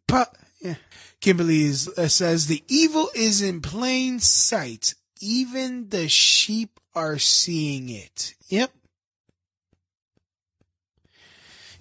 But, 0.07 0.35
yeah. 0.59 0.75
Kimberly 1.19 1.63
is, 1.63 1.87
uh, 1.97 2.07
says 2.07 2.47
the 2.47 2.63
evil 2.67 3.09
is 3.13 3.41
in 3.41 3.61
plain 3.61 4.19
sight. 4.19 4.95
Even 5.19 5.89
the 5.89 6.09
sheep 6.09 6.79
are 6.95 7.19
seeing 7.19 7.89
it. 7.89 8.33
Yep. 8.47 8.71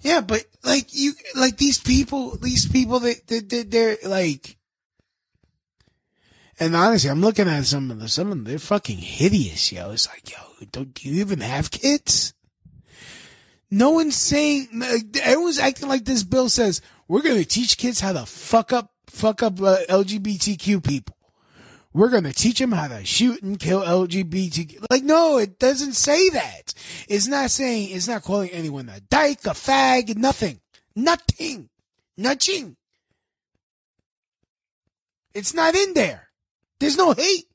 Yeah, 0.01 0.21
but 0.21 0.43
like 0.63 0.93
you, 0.93 1.13
like 1.35 1.57
these 1.57 1.77
people, 1.77 2.37
these 2.37 2.67
people 2.67 2.99
that, 3.01 3.27
that, 3.27 3.49
that 3.49 3.71
they're 3.71 3.97
like, 4.05 4.57
And 6.59 6.75
honestly, 6.75 7.09
I'm 7.09 7.21
looking 7.21 7.47
at 7.47 7.65
some 7.65 7.89
of 7.89 7.99
the, 7.99 8.07
some 8.07 8.27
of 8.27 8.29
them, 8.31 8.43
they're 8.43 8.59
fucking 8.59 8.99
hideous, 8.99 9.71
yo. 9.71 9.91
It's 9.91 10.07
like, 10.07 10.31
yo, 10.31 10.37
don't 10.71 10.93
do 10.93 11.09
you 11.09 11.21
even 11.21 11.41
have 11.41 11.71
kids? 11.71 12.33
No 13.71 13.91
one's 13.91 14.15
saying, 14.15 14.67
everyone's 15.23 15.57
acting 15.57 15.87
like 15.87 16.05
this 16.05 16.23
bill 16.23 16.49
says, 16.49 16.81
we're 17.07 17.21
going 17.21 17.39
to 17.41 17.47
teach 17.47 17.77
kids 17.77 17.99
how 17.99 18.13
to 18.13 18.25
fuck 18.25 18.73
up, 18.73 18.91
fuck 19.07 19.41
up 19.41 19.61
uh, 19.61 19.77
LGBTQ 19.89 20.83
people. 20.83 21.15
We're 21.93 22.09
going 22.09 22.23
to 22.23 22.33
teach 22.33 22.59
them 22.59 22.71
how 22.71 22.87
to 22.87 23.03
shoot 23.03 23.41
and 23.41 23.59
kill 23.59 23.81
LGBT. 23.81 24.85
Like, 24.89 25.03
no, 25.03 25.37
it 25.37 25.59
doesn't 25.59 25.93
say 25.93 26.29
that. 26.29 26.73
It's 27.09 27.27
not 27.27 27.51
saying, 27.51 27.89
it's 27.91 28.07
not 28.07 28.23
calling 28.23 28.49
anyone 28.49 28.89
a 28.89 29.01
dyke, 29.01 29.45
a 29.45 29.49
fag, 29.49 30.15
nothing. 30.15 30.61
Nothing. 30.95 31.69
Nothing. 32.17 32.77
It's 35.33 35.53
not 35.53 35.75
in 35.75 35.93
there. 35.93 36.29
There's 36.79 36.97
no 36.97 37.13
hate. 37.13 37.45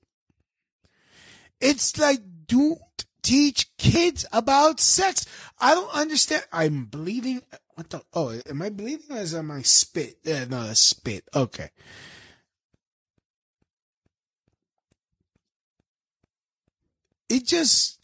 It's 1.60 1.98
like, 1.98 2.20
don't 2.46 2.80
teach 3.22 3.68
kids 3.76 4.26
about 4.32 4.80
sex. 4.80 5.26
I 5.58 5.74
don't 5.74 5.92
understand. 5.94 6.44
I'm 6.52 6.84
bleeding. 6.84 7.42
What 7.74 7.90
the? 7.90 8.02
Oh, 8.14 8.38
am 8.48 8.62
I 8.62 8.70
bleeding 8.70 9.16
or 9.16 9.18
is 9.18 9.32
that 9.32 9.42
my 9.42 9.62
spit? 9.62 10.18
Yeah, 10.22 10.44
no, 10.44 10.66
that's 10.66 10.80
spit. 10.80 11.24
Okay. 11.34 11.70
It 17.28 17.44
just. 17.46 17.98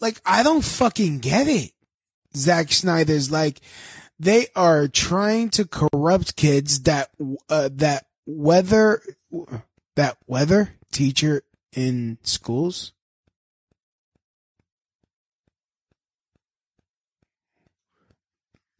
Like, 0.00 0.20
I 0.24 0.42
don't 0.42 0.64
fucking 0.64 1.18
get 1.18 1.46
it. 1.46 1.72
Zack 2.34 2.72
Snyder's 2.72 3.30
like, 3.30 3.60
they 4.18 4.46
are 4.56 4.88
trying 4.88 5.50
to 5.50 5.66
corrupt 5.66 6.36
kids 6.36 6.82
that, 6.82 7.10
uh, 7.50 7.68
that 7.74 8.06
weather 8.26 9.02
that 9.96 10.16
weather 10.26 10.74
teacher 10.92 11.42
in 11.72 12.18
schools 12.22 12.92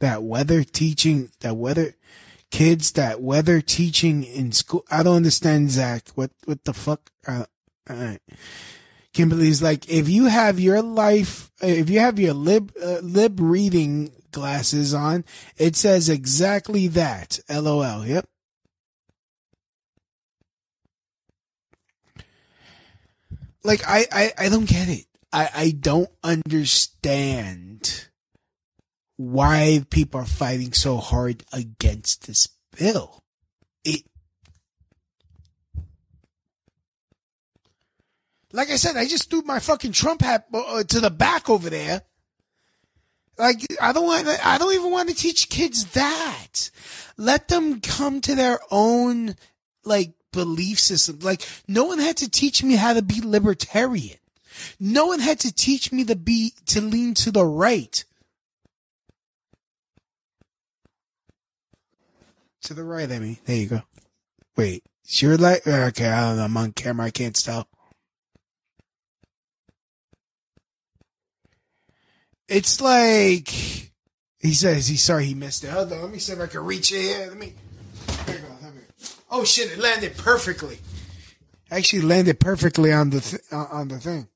that 0.01 0.23
weather 0.23 0.65
teaching 0.65 1.31
that 1.41 1.57
weather 1.57 1.95
kids 2.51 2.93
that 2.93 3.21
weather 3.21 3.61
teaching 3.61 4.25
in 4.25 4.53
school 4.53 4.85
i 4.91 5.03
don't 5.03 5.17
understand 5.17 5.71
zach 5.71 6.09
what 6.15 6.31
what 6.45 6.65
the 6.65 6.73
fuck? 6.73 7.11
Uh, 7.27 7.45
all 7.89 7.97
right 7.97 8.21
kimberly's 9.13 9.63
like 9.63 9.89
if 9.89 10.09
you 10.09 10.27
have 10.27 10.59
your 10.59 10.83
life 10.83 11.51
if 11.63 11.91
you 11.91 12.01
have 12.01 12.19
your 12.19 12.35
lib 12.35 12.73
uh, 12.83 12.99
lib 13.03 13.39
reading 13.41 14.13
glasses 14.33 14.95
on 14.95 15.25
it 15.57 15.77
says 15.77 16.09
exactly 16.09 16.89
that. 16.89 17.41
Lol 17.49 18.07
yep. 18.07 18.27
Like 23.63 23.83
I, 23.87 24.07
I, 24.11 24.33
I 24.39 24.49
don't 24.49 24.65
get 24.65 24.89
it. 24.89 25.05
I, 25.33 25.51
I 25.55 25.71
don't 25.73 26.09
understand 26.25 28.09
why 29.21 29.85
people 29.91 30.19
are 30.19 30.25
fighting 30.25 30.73
so 30.73 30.97
hard 30.97 31.45
against 31.53 32.27
this 32.27 32.49
bill. 32.79 33.23
It 33.85 34.03
like 38.51 38.71
I 38.71 38.77
said, 38.77 38.97
I 38.97 39.05
just 39.05 39.29
threw 39.29 39.43
my 39.43 39.59
fucking 39.59 39.93
Trump 39.93 40.23
hat 40.23 40.47
uh, 40.55 40.85
to 40.85 41.01
the 41.01 41.11
back 41.11 41.51
over 41.51 41.69
there. 41.69 42.01
Like 43.37 43.61
I 43.79 43.93
don't 43.93 44.07
want, 44.07 44.27
I 44.27 44.57
don't 44.57 44.73
even 44.73 44.91
want 44.91 45.11
to 45.11 45.15
teach 45.15 45.51
kids 45.51 45.85
that. 45.93 46.71
Let 47.19 47.49
them 47.49 47.83
come 47.83 48.23
to 48.23 48.35
their 48.35 48.59
own 48.71 49.37
like 49.85 50.15
belief 50.33 50.81
system. 50.81 51.19
Like 51.21 51.47
no 51.69 51.85
one 51.85 51.99
had 51.99 52.17
to 52.19 52.31
teach 52.31 52.65
me 52.65 52.77
how 52.77 52.95
to 52.95 53.03
be 53.03 53.21
libertarian. 53.23 54.17
No 54.79 55.07
one 55.07 55.21
had 55.21 55.41
to 55.41 55.55
teach 55.55 55.93
me 55.93 56.05
to 56.05 56.17
be, 56.17 56.55
to 56.67 56.81
lean 56.81 57.13
to 57.15 57.31
the 57.31 57.45
right. 57.45 58.03
To 62.63 62.75
the 62.75 62.85
right, 62.85 63.11
I 63.11 63.19
mean. 63.19 63.39
There 63.45 63.57
you 63.57 63.67
go. 63.67 63.83
Wait, 64.57 64.85
is 65.07 65.23
your 65.23 65.37
light? 65.37 65.67
Okay, 65.67 66.09
I 66.09 66.29
don't 66.29 66.37
know. 66.37 66.45
I'm 66.45 66.57
on 66.57 66.73
camera. 66.73 67.07
I 67.07 67.11
can't 67.11 67.35
tell. 67.35 67.67
It's 72.49 72.81
like 72.81 73.49
he 73.49 74.53
says 74.55 74.89
he's 74.89 75.03
sorry 75.03 75.27
he 75.27 75.35
missed 75.35 75.65
it. 75.65 75.71
Hold 75.71 75.93
on, 75.93 76.03
let 76.03 76.11
me 76.11 76.19
see 76.19 76.33
if 76.33 76.41
I 76.41 76.47
can 76.47 76.65
reach 76.65 76.93
it 76.93 77.01
here. 77.01 77.27
Let 77.29 77.39
me. 77.39 77.55
There 78.27 78.37
you 78.37 78.43
go. 78.43 78.71
Me. 78.71 78.83
Oh 79.31 79.45
shit! 79.45 79.71
It 79.71 79.79
landed 79.79 80.17
perfectly. 80.17 80.79
Actually, 81.71 82.03
landed 82.03 82.41
perfectly 82.41 82.93
on 82.93 83.11
the 83.11 83.21
th- 83.21 83.43
uh, 83.53 83.67
on 83.71 83.89
the 83.89 83.99
thing. 83.99 84.27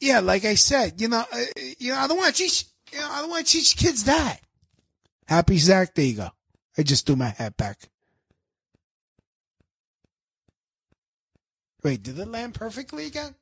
Yeah, 0.00 0.20
like 0.20 0.44
I 0.44 0.54
said, 0.54 1.00
you 1.00 1.08
know, 1.08 1.24
uh, 1.32 1.44
you 1.78 1.92
know, 1.92 1.98
I 1.98 2.06
don't 2.06 2.16
want 2.16 2.34
to 2.34 2.42
teach. 2.42 2.66
You 2.92 3.00
know, 3.00 3.08
I 3.10 3.20
don't 3.20 3.30
want 3.30 3.44
to 3.44 3.52
teach 3.52 3.76
kids 3.76 4.04
that. 4.04 4.40
Happy 5.28 5.58
Zach, 5.58 5.94
there 5.94 6.06
you 6.06 6.14
go. 6.14 6.30
I 6.78 6.82
just 6.82 7.04
threw 7.04 7.14
my 7.14 7.28
hat 7.28 7.56
back. 7.58 7.90
Wait, 11.84 12.02
did 12.02 12.18
it 12.18 12.28
land 12.28 12.54
perfectly 12.54 13.06
again? 13.06 13.34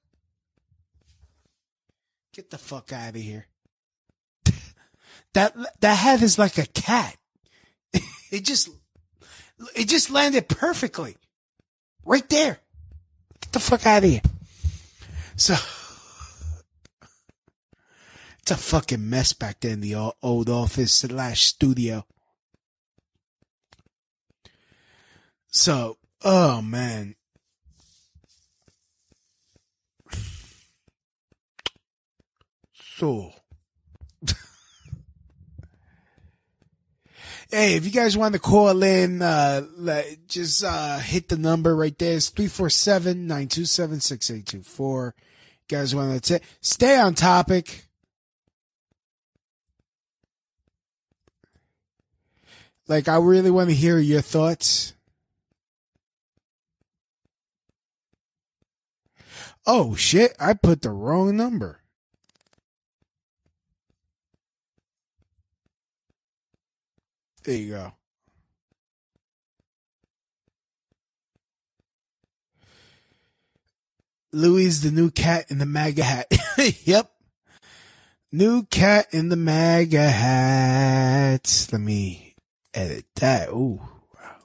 Get 2.35 2.51
the 2.51 2.59
fuck 2.59 2.93
out 2.93 3.15
of 3.15 3.21
here. 3.21 3.47
that 5.33 5.57
that 5.81 5.95
hat 5.95 6.23
is 6.23 6.39
like 6.39 6.59
a 6.59 6.67
cat. 6.67 7.17
it 8.31 8.45
just 8.45 8.69
it 9.75 9.89
just 9.89 10.11
landed 10.11 10.49
perfectly. 10.49 11.17
Right 12.05 12.29
there. 12.29 12.59
Get 13.41 13.53
the 13.53 13.61
fuck 13.61 13.87
out 13.87 14.05
of 14.05 14.11
here. 14.11 14.23
So 15.37 15.55
it's 18.47 18.53
a 18.53 18.57
fucking 18.57 19.11
mess 19.11 19.33
back 19.33 19.59
there 19.59 19.73
in 19.73 19.81
the 19.81 20.13
old 20.23 20.49
office 20.49 20.93
slash 20.93 21.43
studio. 21.43 22.07
So, 25.49 25.99
oh 26.23 26.63
man. 26.63 27.17
So. 32.95 33.33
hey, 37.51 37.75
if 37.75 37.85
you 37.85 37.91
guys 37.91 38.17
want 38.17 38.35
to 38.35 38.39
call 38.39 38.81
in, 38.85 39.23
uh, 39.23 39.63
just, 40.29 40.63
uh, 40.63 41.01
hit 41.01 41.29
the 41.29 41.37
number 41.37 41.75
right 41.75 41.99
there. 41.99 42.17
It's 42.17 42.31
347-927-6824. 42.31 45.07
You 45.07 45.13
guys 45.69 45.97
want 45.97 46.23
to 46.23 46.39
t- 46.39 46.45
stay 46.61 47.01
on 47.01 47.17
topic. 47.17 47.86
Like, 52.89 53.09
I 53.09 53.17
really 53.19 53.51
want 53.51 53.69
to 53.71 53.75
hear 53.75 53.99
your 53.99 54.21
thoughts. 54.21 54.95
Oh 59.67 59.97
shit, 59.97 60.35
I 60.39 60.55
put 60.55 60.83
the 60.83 60.91
wrong 60.91 61.37
number. 61.37 61.81
There 67.43 67.57
you 67.57 67.71
go. 67.71 67.93
Louis 74.33 74.81
the 74.81 74.91
new 74.91 75.11
cat 75.11 75.47
in 75.51 75.59
the 75.59 75.67
MAGA 75.67 76.05
hat. 76.05 76.27
yep. 76.85 77.11
New 78.33 78.65
cat 78.65 79.07
in 79.13 79.29
the 79.29 79.37
MAGA 79.37 80.11
hat. 80.11 81.69
Let 81.73 81.81
me 81.81 82.26
edit 82.77 83.07
that. 83.17 83.49
Ooh. 83.49 83.81
Wow. 84.15 84.37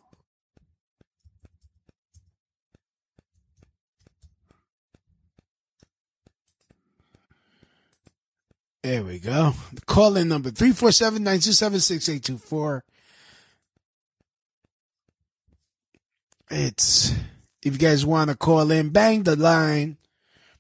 There 8.83 9.03
we 9.03 9.19
go. 9.19 9.53
Call 9.85 10.17
in 10.17 10.29
number 10.29 10.49
347-927-6824. 10.49 12.81
It's, 16.53 17.11
if 17.63 17.73
you 17.73 17.79
guys 17.79 18.05
want 18.05 18.29
to 18.29 18.35
call 18.35 18.71
in, 18.71 18.89
bang 18.89 19.23
the 19.23 19.35
line. 19.35 19.97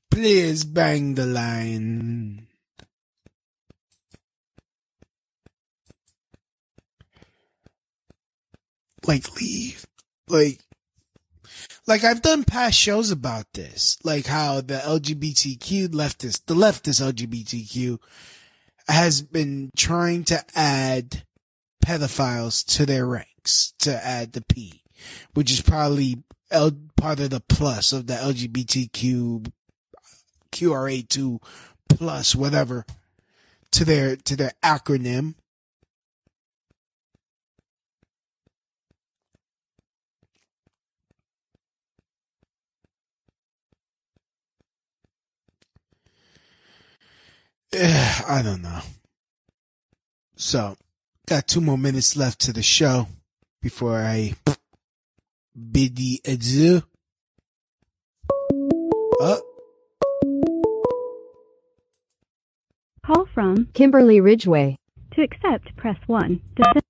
Please 0.09 0.63
bang 0.63 1.15
the 1.15 1.25
line. 1.25 2.47
Like, 9.05 9.35
leave. 9.39 9.85
Like, 10.27 10.59
like 11.87 12.03
I've 12.03 12.21
done 12.21 12.43
past 12.43 12.77
shows 12.77 13.11
about 13.11 13.51
this, 13.53 13.97
like 14.03 14.27
how 14.27 14.61
the 14.61 14.75
LGBTQ 14.75 15.89
leftist, 15.89 16.45
the 16.45 16.53
leftist 16.53 17.01
LGBTQ 17.01 17.99
has 18.87 19.21
been 19.21 19.71
trying 19.75 20.23
to 20.25 20.43
add 20.55 21.23
pedophiles 21.85 22.65
to 22.77 22.85
their 22.85 23.05
ranks 23.05 23.73
to 23.79 24.05
add 24.05 24.33
the 24.33 24.41
P, 24.41 24.83
which 25.33 25.51
is 25.51 25.61
probably 25.61 26.23
L, 26.49 26.71
part 26.95 27.19
of 27.19 27.31
the 27.31 27.39
plus 27.39 27.93
of 27.93 28.07
the 28.07 28.13
LGBTQ 28.13 29.51
QRA2 30.51 31.41
plus 31.89 32.35
whatever 32.35 32.85
to 33.71 33.85
their 33.85 34.15
to 34.17 34.35
their 34.35 34.51
acronym. 34.63 35.35
Eh, 47.73 48.21
I 48.27 48.41
don't 48.41 48.61
know. 48.61 48.79
So, 50.35 50.75
got 51.27 51.47
two 51.47 51.61
more 51.61 51.77
minutes 51.77 52.15
left 52.17 52.39
to 52.41 52.53
the 52.53 52.63
show 52.63 53.07
before 53.61 53.99
I 53.99 54.33
bid 55.71 55.95
the 55.95 56.19
adieu. 56.25 56.83
Oh, 59.23 59.41
Call 63.05 63.27
from 63.33 63.67
Kimberly 63.73 64.19
Ridgeway. 64.21 64.77
to 65.13 65.21
accept, 65.21 65.75
press 65.75 65.97
1. 66.07 66.41
To 66.57 66.63
send 66.73 66.83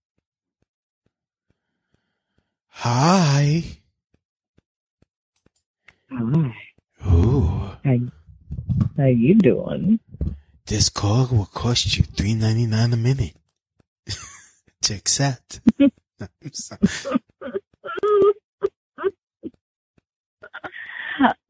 hi. 2.70 3.64
Hi. 6.12 6.56
Ooh. 7.08 7.72
How, 7.84 7.98
how 8.98 9.06
you 9.06 9.36
doing? 9.36 10.00
This 10.68 10.89
call 10.89 11.28
will 11.32 11.45
cost 11.45 11.97
you 11.97 12.03
three 12.03 12.34
ninety 12.34 12.66
nine 12.66 12.93
a 12.93 12.97
minute 12.97 13.36
to 14.84 14.93
accept. 14.93 15.62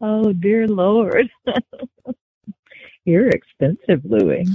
Oh 0.02 0.34
dear 0.34 0.68
Lord. 0.68 1.30
You're 3.06 3.30
expensive, 3.30 4.02
Louie. 4.04 4.46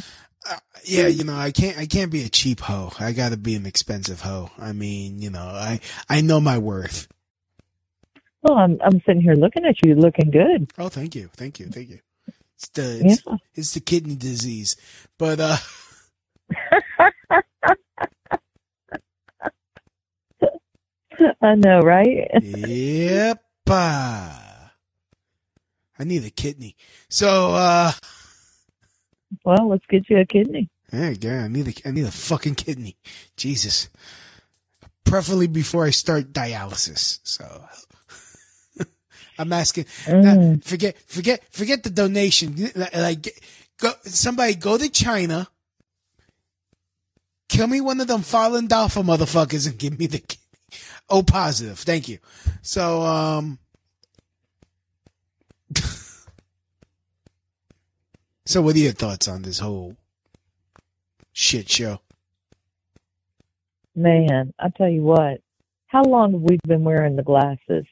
Uh, 0.49 0.57
yeah, 0.85 1.07
you 1.09 1.25
know, 1.25 1.35
I 1.35 1.51
can't, 1.51 1.79
I 1.79 1.87
can't 1.87 2.13
be 2.13 2.23
a 2.23 2.29
cheap 2.29 2.61
hoe. 2.61 2.93
I 3.01 3.13
gotta 3.13 3.37
be 3.37 3.55
an 3.55 3.67
expensive 3.67 4.21
hoe. 4.21 4.51
I 4.59 4.73
mean, 4.73 5.21
you 5.21 5.31
know, 5.31 5.41
I, 5.41 5.81
I 6.09 6.21
know 6.21 6.41
my 6.41 6.59
worth. 6.59 7.09
Well, 8.43 8.55
I'm 8.57 8.79
I'm 8.85 9.01
sitting 9.07 9.23
here 9.23 9.35
looking 9.35 9.65
at 9.65 9.85
you, 9.85 9.95
looking 9.97 10.31
good. 10.31 10.71
Oh, 10.79 10.89
thank 10.89 11.15
you, 11.17 11.29
thank 11.35 11.59
you, 11.59 11.67
thank 11.67 11.89
you. 11.89 11.99
It's 12.57 12.69
the, 12.71 13.01
it's, 13.01 13.23
Yeah. 13.27 13.37
it's 13.55 13.75
the 13.75 13.81
kidney 13.81 14.17
disease, 14.17 14.77
but 15.19 15.41
uh, 15.41 15.57
I 21.43 21.55
know, 21.57 21.81
right? 21.81 22.31
yep. 22.41 23.43
uh, 23.69 24.39
I 25.99 26.05
need 26.05 26.25
a 26.25 26.31
kidney. 26.31 26.77
So, 27.09 27.53
uh, 27.55 27.93
well, 29.45 29.69
let's 29.69 29.85
get 29.89 30.09
you 30.11 30.19
a 30.19 30.27
kidney. 30.27 30.69
yeah, 30.93 31.15
yeah, 31.21 31.45
I 31.45 31.49
need 31.49 31.69
a, 31.69 31.89
I 31.89 31.93
need 31.93 32.07
a 32.07 32.11
fucking 32.13 32.57
kidney. 32.57 32.97
Jesus. 33.37 33.89
Preferably 35.05 35.49
before 35.49 35.87
I 35.87 35.91
start 35.91 36.33
dialysis. 36.33 37.21
So, 37.25 37.65
I'm 39.39 39.53
asking. 39.53 39.85
Mm. 40.05 40.65
forget, 40.65 40.97
forget, 41.07 41.43
forget 41.51 41.83
the 41.83 41.91
donation. 41.91 42.71
Like, 42.75 43.29
go 43.79 43.93
somebody 44.05 44.55
go 44.55 44.79
to 44.79 44.89
China, 44.89 45.49
kill 47.49 47.67
me 47.67 47.81
one 47.81 48.01
of 48.01 48.07
them 48.07 48.21
Falun 48.23 48.69
Dafa 48.69 49.05
motherfuckers, 49.05 49.69
and 49.69 49.79
give 49.79 49.99
me 49.99 50.07
the 50.07 50.19
kidney. 50.19 50.43
O 51.09 51.23
positive. 51.23 51.79
Thank 51.79 52.09
you. 52.09 52.19
So, 52.63 53.03
um. 53.03 53.59
so, 58.45 58.63
what 58.63 58.75
are 58.75 58.81
your 58.81 58.93
thoughts 58.93 59.29
on 59.29 59.43
this 59.43 59.61
whole 59.61 59.97
shit 61.33 61.71
show? 61.71 62.01
Man, 63.95 64.53
I 64.59 64.69
tell 64.71 64.89
you 64.89 65.03
what. 65.03 65.41
How 65.87 66.03
long 66.03 66.33
have 66.33 66.43
we 66.43 66.59
been 66.67 66.83
wearing 66.83 67.15
the 67.17 67.23
glasses? 67.23 67.87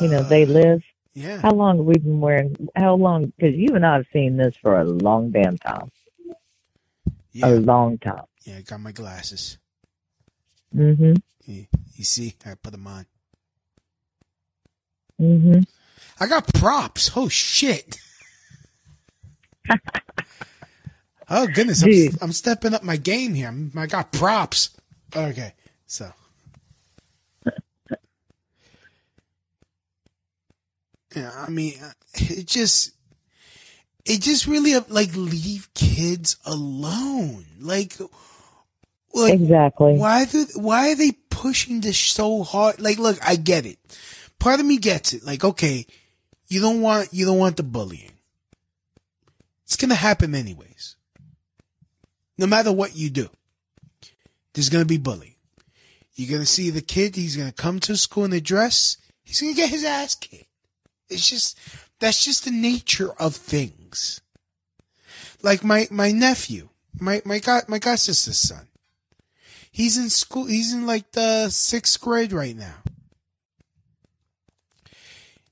You 0.00 0.08
know, 0.08 0.22
they 0.22 0.46
live. 0.46 0.82
Yeah. 1.14 1.40
How 1.40 1.52
long 1.52 1.78
have 1.78 1.86
we 1.86 1.94
been 1.94 2.20
wearing? 2.20 2.68
How 2.76 2.94
long? 2.94 3.32
Because 3.36 3.54
you 3.54 3.74
and 3.74 3.86
I 3.86 3.94
have 3.94 4.06
seen 4.12 4.36
this 4.36 4.54
for 4.56 4.78
a 4.78 4.84
long 4.84 5.30
damn 5.30 5.56
time. 5.58 5.90
A 7.42 7.54
long 7.54 7.98
time. 7.98 8.24
Yeah, 8.44 8.56
I 8.58 8.60
got 8.62 8.80
my 8.80 8.92
glasses. 8.92 9.58
Mm-hmm. 10.74 11.14
You, 11.44 11.66
you 11.94 12.04
see, 12.04 12.34
I 12.44 12.54
put 12.54 12.72
them 12.72 12.86
on. 12.86 13.06
Mm-hmm. 15.20 15.60
I 16.20 16.26
got 16.26 16.52
props. 16.54 17.10
Oh 17.16 17.28
shit. 17.28 17.98
oh 21.28 21.46
goodness, 21.46 21.82
I'm, 21.82 22.18
I'm 22.20 22.32
stepping 22.32 22.74
up 22.74 22.82
my 22.82 22.96
game 22.96 23.34
here. 23.34 23.48
I'm, 23.48 23.72
I 23.76 23.86
got 23.86 24.12
props. 24.12 24.70
Okay, 25.14 25.54
so. 25.86 26.12
Yeah, 31.16 31.32
I 31.34 31.48
mean, 31.48 31.74
it 32.14 32.46
just, 32.46 32.92
it 34.04 34.20
just 34.20 34.46
really 34.46 34.78
like 34.88 35.14
leave 35.16 35.68
kids 35.74 36.36
alone. 36.44 37.46
Like, 37.58 37.94
like 39.14 39.32
Exactly. 39.34 39.96
Why 39.96 40.26
do 40.26 40.46
why 40.56 40.92
are 40.92 40.94
they 40.94 41.12
pushing 41.30 41.80
this 41.80 41.98
so 41.98 42.42
hard? 42.42 42.80
Like, 42.80 42.98
look, 42.98 43.18
I 43.26 43.36
get 43.36 43.64
it. 43.66 43.78
Part 44.38 44.60
of 44.60 44.66
me 44.66 44.76
gets 44.76 45.14
it. 45.14 45.24
Like, 45.24 45.42
okay, 45.42 45.86
you 46.48 46.60
don't 46.60 46.82
want 46.82 47.08
you 47.12 47.24
don't 47.24 47.38
want 47.38 47.56
the 47.56 47.62
bullying. 47.62 48.12
It's 49.64 49.76
gonna 49.76 49.94
happen 49.94 50.34
anyways. 50.34 50.96
No 52.38 52.46
matter 52.46 52.72
what 52.72 52.94
you 52.94 53.08
do, 53.10 53.30
there's 54.52 54.68
gonna 54.68 54.84
be 54.84 54.98
bullying. 54.98 55.34
You're 56.14 56.30
gonna 56.30 56.46
see 56.46 56.70
the 56.70 56.82
kid. 56.82 57.16
He's 57.16 57.36
gonna 57.36 57.52
come 57.52 57.80
to 57.80 57.96
school 57.96 58.24
in 58.26 58.32
a 58.32 58.40
dress. 58.40 58.98
He's 59.24 59.40
gonna 59.40 59.54
get 59.54 59.70
his 59.70 59.84
ass 59.84 60.14
kicked. 60.14 60.45
It's 61.08 61.28
just 61.28 61.58
that's 62.00 62.24
just 62.24 62.44
the 62.44 62.50
nature 62.50 63.12
of 63.18 63.36
things. 63.36 64.20
Like 65.42 65.64
my 65.64 65.86
my 65.90 66.10
nephew, 66.12 66.68
my 66.98 67.22
my 67.24 67.38
god 67.38 67.64
my 67.68 67.78
god 67.78 67.98
sister's 67.98 68.38
son. 68.38 68.68
He's 69.70 69.98
in 69.98 70.08
school. 70.08 70.46
He's 70.46 70.72
in 70.72 70.86
like 70.86 71.12
the 71.12 71.50
sixth 71.50 72.00
grade 72.00 72.32
right 72.32 72.56
now. 72.56 72.76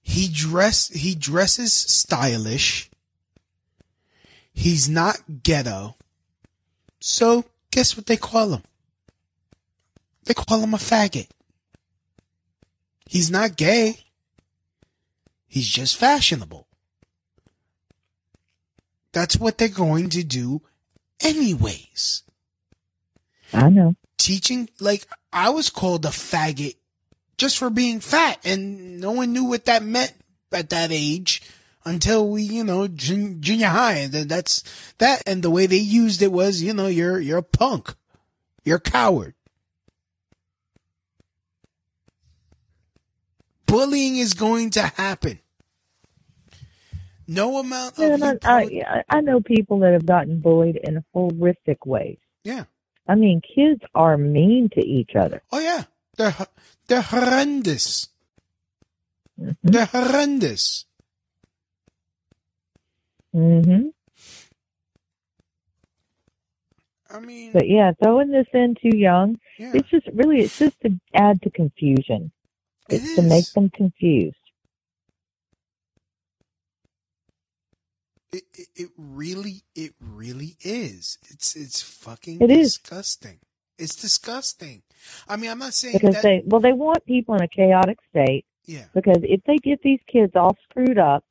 He 0.01 0.29
dress 0.29 0.89
he 0.89 1.15
dresses 1.15 1.73
stylish. 1.73 2.91
He's 4.53 4.89
not 4.89 5.43
ghetto. 5.43 5.97
So 7.01 7.45
guess 7.71 7.97
what 7.97 8.07
they 8.07 8.17
call 8.17 8.55
him? 8.55 8.63
They 10.25 10.35
call 10.35 10.61
him 10.61 10.75
a 10.75 10.79
faggot. 10.79 11.29
He's 13.07 13.31
not 13.31 13.57
gay. 13.57 14.04
He's 15.55 15.69
just 15.69 15.97
fashionable. 15.97 16.67
That's 19.13 19.37
what 19.37 19.57
they're 19.57 19.69
going 19.69 20.09
to 20.09 20.25
do 20.25 20.63
anyways. 21.21 22.25
I 23.53 23.69
know. 23.69 23.95
Teaching, 24.19 24.69
like, 24.81 25.07
I 25.33 25.51
was 25.51 25.71
called 25.71 26.07
a 26.07 26.09
faggot 26.09 26.75
just 27.39 27.57
for 27.57 27.71
being 27.71 28.01
fat, 28.01 28.41
and 28.45 29.01
no 29.01 29.13
one 29.13 29.33
knew 29.33 29.45
what 29.45 29.67
that 29.67 29.85
meant 29.85 30.15
at 30.51 30.71
that 30.71 30.91
age 30.91 31.41
until 31.85 32.29
we, 32.29 32.43
you 32.43 32.65
know, 32.65 32.89
jun- 32.89 33.41
junior 33.41 33.69
high. 33.69 33.99
And 33.99 34.13
then 34.13 34.27
that's 34.27 34.65
that. 34.99 35.23
And 35.25 35.45
the 35.45 35.51
way 35.51 35.67
they 35.67 35.77
used 35.77 36.21
it 36.21 36.33
was, 36.33 36.65
you 36.65 36.75
know, 36.75 36.89
you're, 36.89 37.21
you're 37.21 37.39
a 37.39 37.45
punk. 37.45 37.95
You're 38.65 38.79
a 38.79 38.81
coward. 38.81 39.35
Bullying 43.67 44.17
is 44.17 44.35
going 44.35 44.71
to 44.71 44.83
happen. 44.83 45.39
No 47.29 47.59
amount 47.59 47.99
of 47.99 48.23
I, 48.45 48.63
I, 48.87 49.03
I 49.11 49.21
know 49.23 49.41
people 49.41 49.81
that 49.81 49.93
have 49.95 50.07
gotten 50.07 50.41
bullied 50.41 50.77
in 50.83 51.05
horrific 51.15 51.87
ways. 51.87 52.19
Yeah. 52.45 52.65
I 53.09 53.17
mean, 53.17 53.43
kids 53.55 53.83
are 53.95 54.17
mean 54.19 54.71
to 54.75 54.81
each 54.81 55.17
other. 55.17 55.43
Oh 55.53 55.61
yeah, 55.61 55.85
they're 56.17 56.35
they're 56.89 57.03
horrendous. 57.03 58.09
They're 59.63 59.87
horrendous. 59.87 60.87
Mm-hmm. 63.35 63.89
I 67.11 67.21
mean, 67.21 67.53
But 67.53 67.69
yeah, 67.69 67.93
throwing 68.03 68.31
this 68.31 68.47
in 68.55 68.77
too 68.83 68.97
young, 68.97 69.39
Yeah. 69.59 69.73
it's 69.75 69.89
just 69.91 70.07
really, 70.15 70.41
it's 70.43 70.59
just 70.59 70.81
to 70.83 70.99
add 71.15 71.43
to 71.43 71.51
confusion. 71.51 72.33
It's 72.89 73.15
to 73.17 73.23
make 73.23 73.53
them 73.55 73.71
confused. 73.71 74.37
It, 78.35 78.45
it, 78.55 78.69
it 78.77 78.89
really, 78.99 79.63
it 79.77 79.95
really 80.01 80.57
is. 80.63 81.19
It's 81.31 81.57
it's 81.57 81.83
fucking 81.83 82.43
It 82.43 82.51
is. 82.51 82.79
disgusting. 82.79 83.39
It's 83.79 83.97
disgusting. 83.97 84.83
I 85.29 85.37
mean, 85.37 85.51
I'm 85.51 85.59
not 85.61 85.75
saying 85.75 85.99
because 86.01 86.15
that. 86.15 86.23
they 86.23 86.43
well 86.47 86.61
they 86.61 86.73
want 86.73 87.05
people 87.07 87.35
in 87.37 87.43
a 87.43 87.49
chaotic 87.49 87.99
state 88.11 88.45
yeah. 88.67 88.87
because 88.95 89.19
if 89.23 89.43
they 89.47 89.57
get 89.59 89.83
these 89.83 90.01
kids 90.13 90.33
all 90.37 90.57
screwed 90.71 90.99
up 90.99 91.25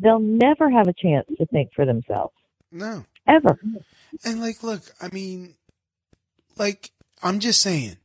they'll 0.00 0.18
never 0.20 0.70
have 0.70 0.88
a 0.88 0.92
chance 0.94 1.26
to 1.38 1.46
think 1.46 1.70
for 1.74 1.84
themselves 1.86 2.34
No. 2.70 3.04
ever 3.26 3.58
And 4.24 4.40
like, 4.40 4.62
look, 4.62 4.82
I 5.00 5.08
mean, 5.12 5.54
like, 6.58 6.90
I'm 7.22 7.40
just 7.40 7.60
saying, 7.62 7.96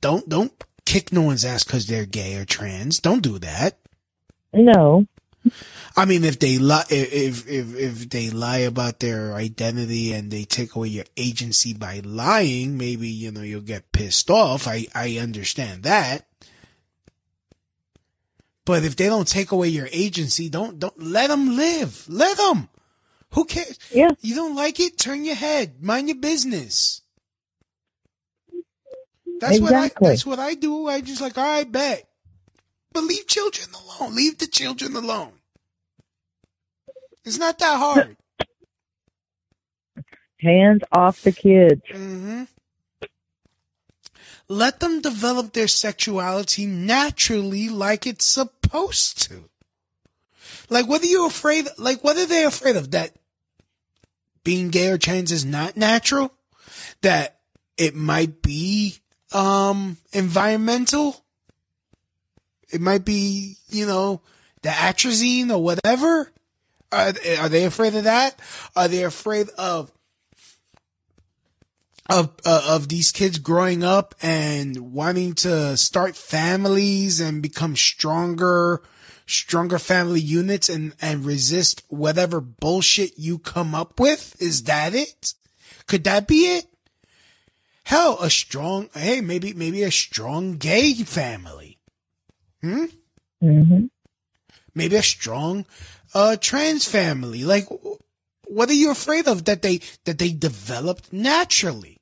don't 0.00 0.28
don't 0.28 0.52
kick 0.86 1.12
no 1.12 1.22
one's 1.22 1.44
ass 1.44 1.64
because 1.64 1.86
they're 1.86 2.06
gay 2.06 2.36
or 2.36 2.44
trans. 2.44 3.00
Don't 3.00 3.22
do 3.22 3.38
that. 3.40 3.78
no 4.54 5.06
I 5.96 6.04
mean, 6.04 6.24
if 6.24 6.38
they 6.38 6.58
lie, 6.58 6.84
if 6.90 7.48
if 7.48 7.76
if 7.76 8.08
they 8.10 8.30
lie 8.30 8.58
about 8.58 9.00
their 9.00 9.34
identity 9.34 10.12
and 10.12 10.30
they 10.30 10.44
take 10.44 10.74
away 10.74 10.88
your 10.88 11.06
agency 11.16 11.72
by 11.72 12.00
lying, 12.04 12.76
maybe 12.76 13.08
you 13.08 13.30
know 13.32 13.40
you'll 13.40 13.60
get 13.60 13.92
pissed 13.92 14.30
off. 14.30 14.68
I 14.68 14.86
I 14.94 15.18
understand 15.18 15.82
that. 15.84 16.26
But 18.64 18.84
if 18.84 18.96
they 18.96 19.06
don't 19.06 19.26
take 19.26 19.50
away 19.50 19.68
your 19.68 19.88
agency, 19.92 20.48
don't 20.48 20.78
don't 20.78 21.02
let 21.02 21.28
them 21.28 21.56
live. 21.56 22.06
Let 22.08 22.36
them. 22.36 22.68
Who 23.32 23.44
cares? 23.44 23.78
Yeah. 23.92 24.10
You 24.20 24.34
don't 24.34 24.56
like 24.56 24.78
it? 24.80 24.98
Turn 24.98 25.24
your 25.24 25.36
head. 25.36 25.82
Mind 25.82 26.08
your 26.08 26.18
business. 26.18 27.02
That's 29.40 29.58
what 29.60 29.72
I. 29.72 29.90
That's 30.00 30.26
what 30.26 30.38
I 30.38 30.54
do. 30.54 30.86
I 30.86 31.00
just 31.00 31.20
like, 31.20 31.38
all 31.38 31.44
right, 31.44 31.70
bet. 31.70 32.09
But 32.92 33.04
leave 33.04 33.26
children 33.26 33.68
alone. 33.74 34.16
Leave 34.16 34.38
the 34.38 34.46
children 34.46 34.96
alone. 34.96 35.32
It's 37.24 37.38
not 37.38 37.58
that 37.58 37.78
hard. 37.78 38.16
hands 40.40 40.80
off 40.92 41.22
the 41.22 41.32
kids 41.32 41.82
hmm 41.90 42.44
Let 44.48 44.80
them 44.80 45.00
develop 45.00 45.52
their 45.52 45.68
sexuality 45.68 46.66
naturally, 46.66 47.68
like 47.68 48.06
it's 48.06 48.24
supposed 48.24 49.22
to. 49.28 49.44
Like 50.68 50.88
whether 50.88 51.06
you're 51.06 51.26
afraid, 51.26 51.66
like 51.78 52.02
whether 52.02 52.26
they're 52.26 52.48
afraid 52.48 52.76
of 52.76 52.90
that 52.92 53.12
being 54.42 54.70
gay 54.70 54.88
or 54.88 54.98
trans 54.98 55.30
is 55.30 55.44
not 55.44 55.76
natural, 55.76 56.32
that 57.02 57.38
it 57.76 57.94
might 57.94 58.42
be 58.42 58.96
um 59.32 59.98
environmental. 60.12 61.24
It 62.72 62.80
might 62.80 63.04
be, 63.04 63.56
you 63.68 63.86
know, 63.86 64.20
the 64.62 64.68
atrazine 64.68 65.50
or 65.50 65.62
whatever. 65.62 66.32
Are, 66.92 67.12
are 67.38 67.48
they 67.48 67.64
afraid 67.64 67.94
of 67.94 68.04
that? 68.04 68.38
Are 68.74 68.88
they 68.88 69.04
afraid 69.04 69.48
of 69.50 69.92
of 72.10 72.30
uh, 72.44 72.62
of 72.68 72.88
these 72.88 73.12
kids 73.12 73.38
growing 73.38 73.84
up 73.84 74.14
and 74.20 74.92
wanting 74.92 75.32
to 75.32 75.76
start 75.76 76.16
families 76.16 77.20
and 77.20 77.40
become 77.40 77.76
stronger 77.76 78.82
stronger 79.26 79.78
family 79.78 80.20
units 80.20 80.68
and 80.68 80.92
and 81.00 81.24
resist 81.24 81.84
whatever 81.88 82.40
bullshit 82.40 83.16
you 83.16 83.38
come 83.38 83.74
up 83.76 84.00
with 84.00 84.34
is 84.42 84.64
that 84.64 84.92
it 84.92 85.34
could 85.86 86.02
that 86.02 86.26
be 86.26 86.56
it 86.56 86.66
hell 87.84 88.18
a 88.20 88.28
strong 88.28 88.88
hey 88.94 89.20
maybe 89.20 89.54
maybe 89.54 89.84
a 89.84 89.90
strong 89.90 90.56
gay 90.56 90.92
family 90.94 91.69
hmm? 92.62 92.84
Hmm 93.40 93.86
maybe 94.74 94.96
a 94.96 95.02
strong 95.02 95.66
uh 96.14 96.36
trans 96.36 96.86
family. 96.86 97.44
Like 97.44 97.66
what 98.46 98.68
are 98.68 98.74
you 98.74 98.90
afraid 98.90 99.28
of 99.28 99.44
that 99.44 99.62
they 99.62 99.80
that 100.04 100.18
they 100.18 100.32
developed 100.32 101.12
naturally? 101.12 101.98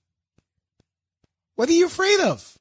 What 1.57 1.69
are 1.69 1.73
you 1.73 1.87
afraid 1.87 2.21
of? 2.21 2.59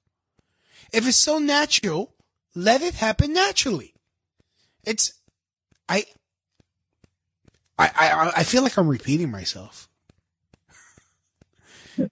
If 0.91 1.07
it's 1.07 1.17
so 1.17 1.39
natural 1.39 2.13
let 2.55 2.81
it 2.81 2.95
happen 2.95 3.33
naturally. 3.33 3.93
It's 4.83 5.13
i 5.89 6.05
i 7.77 7.89
i, 7.95 8.31
I 8.37 8.43
feel 8.43 8.63
like 8.63 8.77
i'm 8.77 8.87
repeating 8.87 9.31
myself. 9.31 9.87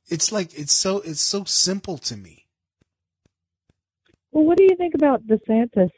It's 0.08 0.32
like 0.32 0.58
it's 0.58 0.74
so 0.74 1.00
it's 1.00 1.22
so 1.22 1.44
simple 1.44 1.98
to 2.00 2.18
me 2.18 2.45
well 4.36 4.46
what 4.46 4.60
do 4.60 4.66
you 4.66 4.76
think 4.78 4.94
about 4.96 5.26
desantis 5.26 5.90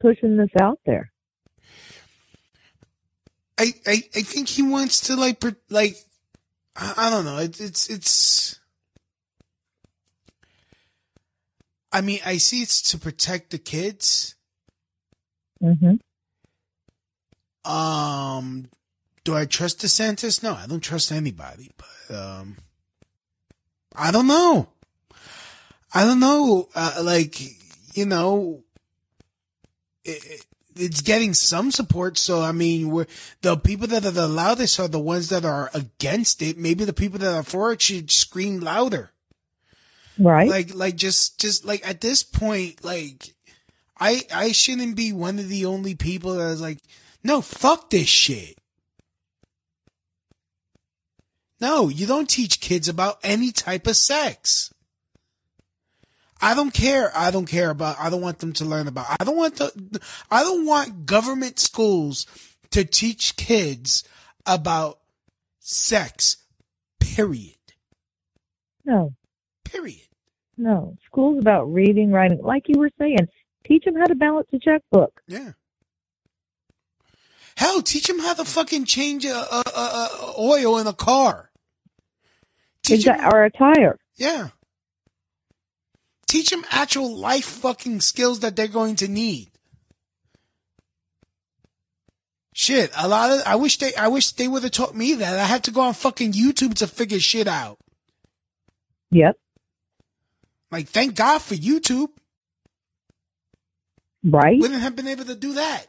pushing 0.00 0.38
this 0.38 0.50
out 0.60 0.80
there? 0.86 1.12
I, 3.58 3.74
I, 3.86 4.02
I 4.14 4.22
think 4.22 4.48
he 4.48 4.62
wants 4.62 5.00
to 5.08 5.16
like 5.16 5.42
like 5.70 5.96
I, 6.76 6.94
I 6.96 7.10
don't 7.10 7.24
know. 7.26 7.38
It, 7.38 7.60
it's 7.60 7.90
it's 7.90 8.60
I 11.92 12.00
mean 12.00 12.20
I 12.24 12.38
see 12.38 12.62
it's 12.62 12.80
to 12.92 12.98
protect 12.98 13.50
the 13.50 13.58
kids. 13.58 14.36
Hmm 15.60 15.96
um 17.64 18.68
do 19.24 19.34
I 19.34 19.46
trust 19.46 19.80
DeSantis? 19.80 20.42
No 20.42 20.54
I 20.54 20.66
don't 20.66 20.80
trust 20.80 21.12
anybody 21.12 21.70
but 21.76 22.16
um 22.16 22.58
I 23.96 24.10
don't 24.10 24.26
know. 24.26 24.68
I 25.94 26.04
don't 26.04 26.20
know. 26.20 26.68
Uh, 26.74 27.00
like 27.02 27.40
you 27.94 28.06
know 28.06 28.62
it, 30.04 30.24
it- 30.24 30.46
it's 30.76 31.02
getting 31.02 31.34
some 31.34 31.70
support. 31.70 32.18
So 32.18 32.42
I 32.42 32.50
mean, 32.50 32.90
we're 32.90 33.06
the 33.42 33.56
people 33.56 33.86
that 33.86 34.04
are 34.04 34.10
the 34.10 34.26
loudest 34.26 34.80
are 34.80 34.88
the 34.88 34.98
ones 34.98 35.28
that 35.28 35.44
are 35.44 35.70
against 35.72 36.42
it. 36.42 36.58
Maybe 36.58 36.84
the 36.84 36.92
people 36.92 37.20
that 37.20 37.32
are 37.32 37.44
for 37.44 37.70
it 37.72 37.80
should 37.80 38.10
scream 38.10 38.58
louder. 38.58 39.12
right 40.18 40.48
Like, 40.50 40.74
like 40.74 40.96
just, 40.96 41.38
just 41.38 41.64
like 41.64 41.88
at 41.88 42.00
this 42.00 42.24
point, 42.24 42.84
like 42.84 43.36
I, 44.00 44.22
I 44.34 44.50
shouldn't 44.50 44.96
be 44.96 45.12
one 45.12 45.38
of 45.38 45.48
the 45.48 45.64
only 45.66 45.94
people 45.94 46.34
that 46.34 46.48
is 46.50 46.60
like, 46.60 46.80
no, 47.22 47.40
fuck 47.40 47.90
this 47.90 48.08
shit. 48.08 48.58
No, 51.60 51.88
you 51.88 52.04
don't 52.06 52.28
teach 52.28 52.60
kids 52.60 52.88
about 52.88 53.18
any 53.22 53.52
type 53.52 53.86
of 53.86 53.96
sex. 53.96 54.73
I 56.44 56.54
don't 56.54 56.72
care. 56.74 57.10
I 57.16 57.30
don't 57.30 57.46
care 57.46 57.70
about. 57.70 57.96
I 57.98 58.10
don't 58.10 58.20
want 58.20 58.38
them 58.38 58.52
to 58.54 58.64
learn 58.64 58.86
about. 58.86 59.06
I 59.18 59.24
don't 59.24 59.36
want 59.36 59.56
the. 59.56 60.00
I 60.30 60.42
don't 60.42 60.66
want 60.66 61.06
government 61.06 61.58
schools 61.58 62.26
to 62.70 62.84
teach 62.84 63.36
kids 63.36 64.04
about 64.46 64.98
sex. 65.60 66.36
Period. 67.00 67.54
no 68.84 69.14
Period. 69.64 70.08
no 70.56 70.96
school's 71.06 71.38
about 71.38 71.64
reading 71.72 72.10
writing 72.10 72.40
like 72.42 72.64
you 72.68 72.78
were 72.78 72.90
saying 72.98 73.28
teach 73.66 73.84
them 73.84 73.94
how 73.94 74.06
to 74.06 74.14
balance 74.14 74.48
a 74.52 74.58
checkbook 74.58 75.20
Yeah. 75.28 75.52
Hell, 77.56 77.82
teach 77.82 78.06
them 78.08 78.18
how 78.18 78.34
to 78.34 78.44
fucking 78.44 78.84
change 78.84 79.24
a, 79.24 79.34
a, 79.36 79.62
a, 79.76 79.80
a 79.80 80.34
oil 80.40 80.78
in 80.78 80.86
a 80.88 80.92
car. 80.92 81.50
Teach 82.82 83.06
'em- 83.06 83.16
Exa- 83.20 83.32
or 83.32 83.44
a 83.44 83.50
tire 83.50 83.98
yeah. 84.16 84.48
Teach 86.34 86.50
them 86.50 86.64
actual 86.72 87.14
life 87.16 87.44
fucking 87.44 88.00
skills 88.00 88.40
that 88.40 88.56
they're 88.56 88.66
going 88.66 88.96
to 88.96 89.06
need. 89.06 89.50
Shit, 92.52 92.90
a 92.98 93.06
lot 93.06 93.30
of 93.30 93.42
I 93.46 93.54
wish 93.54 93.78
they 93.78 93.94
I 93.94 94.08
wish 94.08 94.32
they 94.32 94.48
would 94.48 94.64
have 94.64 94.72
taught 94.72 94.96
me 94.96 95.14
that. 95.14 95.38
I 95.38 95.44
had 95.44 95.62
to 95.62 95.70
go 95.70 95.82
on 95.82 95.94
fucking 95.94 96.32
YouTube 96.32 96.74
to 96.78 96.88
figure 96.88 97.20
shit 97.20 97.46
out. 97.46 97.78
yep 99.12 99.36
Like, 100.72 100.88
thank 100.88 101.14
God 101.14 101.40
for 101.40 101.54
YouTube. 101.54 102.08
right 104.24 104.60
Wouldn't 104.60 104.80
have 104.80 104.96
been 104.96 105.06
able 105.06 105.26
to 105.26 105.36
do 105.36 105.52
that. 105.52 105.86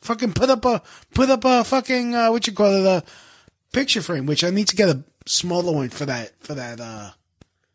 Fucking 0.00 0.32
put 0.32 0.48
up 0.48 0.64
a 0.64 0.80
put 1.12 1.28
up 1.28 1.44
a 1.44 1.62
fucking 1.62 2.14
uh, 2.14 2.30
what 2.30 2.46
you 2.46 2.54
call 2.54 2.72
it 2.72 2.86
a 2.86 3.04
picture 3.74 4.00
frame, 4.00 4.24
which 4.24 4.44
I 4.44 4.48
need 4.48 4.68
to 4.68 4.76
get 4.76 4.88
a 4.88 5.04
smaller 5.26 5.74
one 5.74 5.90
for 5.90 6.06
that 6.06 6.42
for 6.42 6.54
that 6.54 6.80
uh 6.80 7.10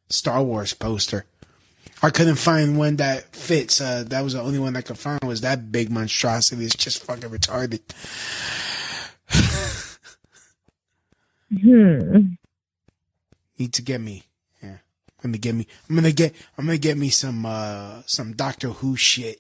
Star 0.10 0.42
Wars 0.42 0.74
poster. 0.74 1.28
I 2.04 2.10
couldn't 2.10 2.36
find 2.36 2.78
one 2.78 2.98
that 2.98 3.34
fits. 3.34 3.80
Uh, 3.80 4.04
that 4.08 4.22
was 4.22 4.34
the 4.34 4.42
only 4.42 4.60
one 4.60 4.76
I 4.76 4.82
could 4.82 4.98
find 4.98 5.24
was 5.24 5.40
that 5.42 5.72
big 5.72 5.90
monstrosity. 5.90 6.66
It's 6.66 6.76
just 6.76 7.04
fucking 7.06 7.30
retarded. 7.30 7.80
hmm 11.50 12.20
Need 13.58 13.74
to 13.74 13.82
get 13.82 14.02
me. 14.02 14.24
Yeah, 14.62 14.78
I'm 15.24 15.30
gonna 15.32 15.38
get 15.38 15.56
me. 15.56 15.68
I'm 15.90 15.96
gonna 15.96 16.12
get. 16.12 16.36
I'm 16.58 16.66
gonna 16.66 16.78
get 16.78 16.98
me 16.98 17.10
some 17.10 17.46
uh 17.46 18.02
some 18.06 18.34
Doctor 18.34 18.70
Who 18.70 18.98
shit. 18.98 19.40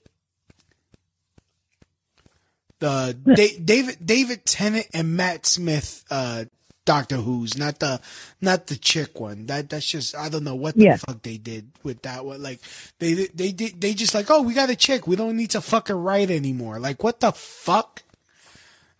The 2.79 3.17
da- 3.35 3.57
David 3.59 3.97
David 4.05 4.45
Tennant 4.45 4.87
and 4.93 5.17
Matt 5.17 5.45
Smith 5.45 6.05
uh 6.11 6.45
Doctor 6.85 7.17
Who's 7.17 7.57
not 7.57 7.79
the 7.79 8.01
not 8.41 8.67
the 8.67 8.77
chick 8.77 9.19
one. 9.19 9.47
That 9.47 9.69
that's 9.69 9.87
just 9.87 10.15
I 10.15 10.29
don't 10.29 10.43
know 10.45 10.55
what 10.55 10.79
the 10.79 10.87
Yeah. 10.87 10.91
fuck 10.91 11.21
they 11.23 11.37
did 11.37 11.71
with 11.83 12.03
that 12.03 12.25
one. 12.25 12.43
Like 12.43 12.59
they 12.99 13.13
they 13.33 13.51
did 13.53 13.81
they 13.81 13.93
just 13.93 14.15
like 14.15 14.31
oh 14.31 14.41
we 14.43 14.53
got 14.55 14.69
a 14.71 14.75
chick 14.77 15.07
we 15.07 15.15
don't 15.17 15.37
need 15.37 15.51
to 15.51 15.61
fucking 15.61 15.95
write 15.95 16.31
anymore. 16.31 16.79
Like 16.79 17.03
what 17.03 17.21
the 17.21 17.31
fuck? 17.33 18.03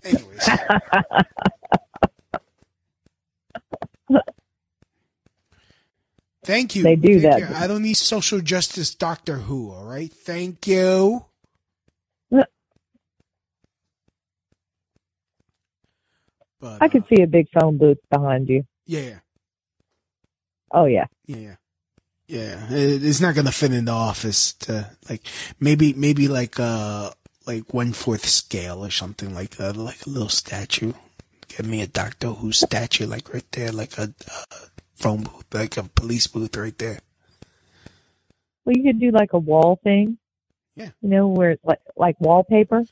Anyways. 0.04 0.54
Thank 6.46 6.76
you. 6.76 6.90
They 6.90 6.96
do 6.98 7.22
Thank 7.22 7.38
that. 7.40 7.44
you. 7.50 7.54
I 7.54 7.68
don't 7.68 7.84
need 7.84 7.98
social 7.98 8.42
justice 8.42 8.96
Doctor 8.96 9.38
Who, 9.38 9.72
all 9.72 9.86
right? 9.86 10.12
Thank 10.14 10.68
you. 10.68 11.26
But 16.64 16.82
I 16.82 16.88
could 16.88 17.06
see 17.10 17.22
a 17.22 17.28
big 17.28 17.50
phone 17.52 17.78
booth 17.78 17.98
behind 18.10 18.48
you. 18.48 18.64
yeah, 18.86 19.20
Oh 20.72 20.86
yeah. 20.86 21.08
yeah, 21.26 21.38
yeah. 21.38 21.56
Yeah, 22.26 22.68
it's 22.70 23.20
not 23.20 23.36
gonna 23.36 23.52
fit 23.52 23.74
in 23.74 23.84
the 23.84 23.92
office 23.92 24.54
to 24.66 24.90
like 25.10 25.28
maybe 25.60 25.92
maybe 25.92 26.30
like 26.30 26.58
uh 26.58 27.12
like 27.46 27.74
one 27.74 27.92
fourth 27.92 28.26
scale 28.26 28.84
or 28.84 28.90
something 28.90 29.36
like 29.36 29.58
that, 29.58 29.76
like 29.76 30.06
a 30.06 30.10
little 30.10 30.30
statue. 30.30 30.94
Get 31.50 31.66
me 31.66 31.82
a 31.82 31.88
Doctor 31.88 32.30
Who 32.30 32.54
statue 32.54 33.08
like 33.08 33.34
right 33.34 33.46
there, 33.52 33.74
like 33.74 33.98
a, 33.98 34.14
uh 34.32 34.56
phone 34.96 35.24
booth, 35.24 35.54
like 35.54 35.76
a 35.76 35.84
police 35.84 36.28
booth 36.28 36.56
right 36.56 36.78
there. 36.78 37.00
Well, 38.64 38.78
you 38.78 38.84
could 38.84 39.02
do 39.02 39.12
like 39.12 39.34
a 39.34 39.38
wall 39.40 39.82
thing. 39.84 40.18
Yeah. 40.76 40.92
You 41.02 41.10
know 41.10 41.28
where 41.28 41.52
it's 41.52 41.66
like 41.66 41.82
like 41.98 42.16
wallpaper. 42.22 42.86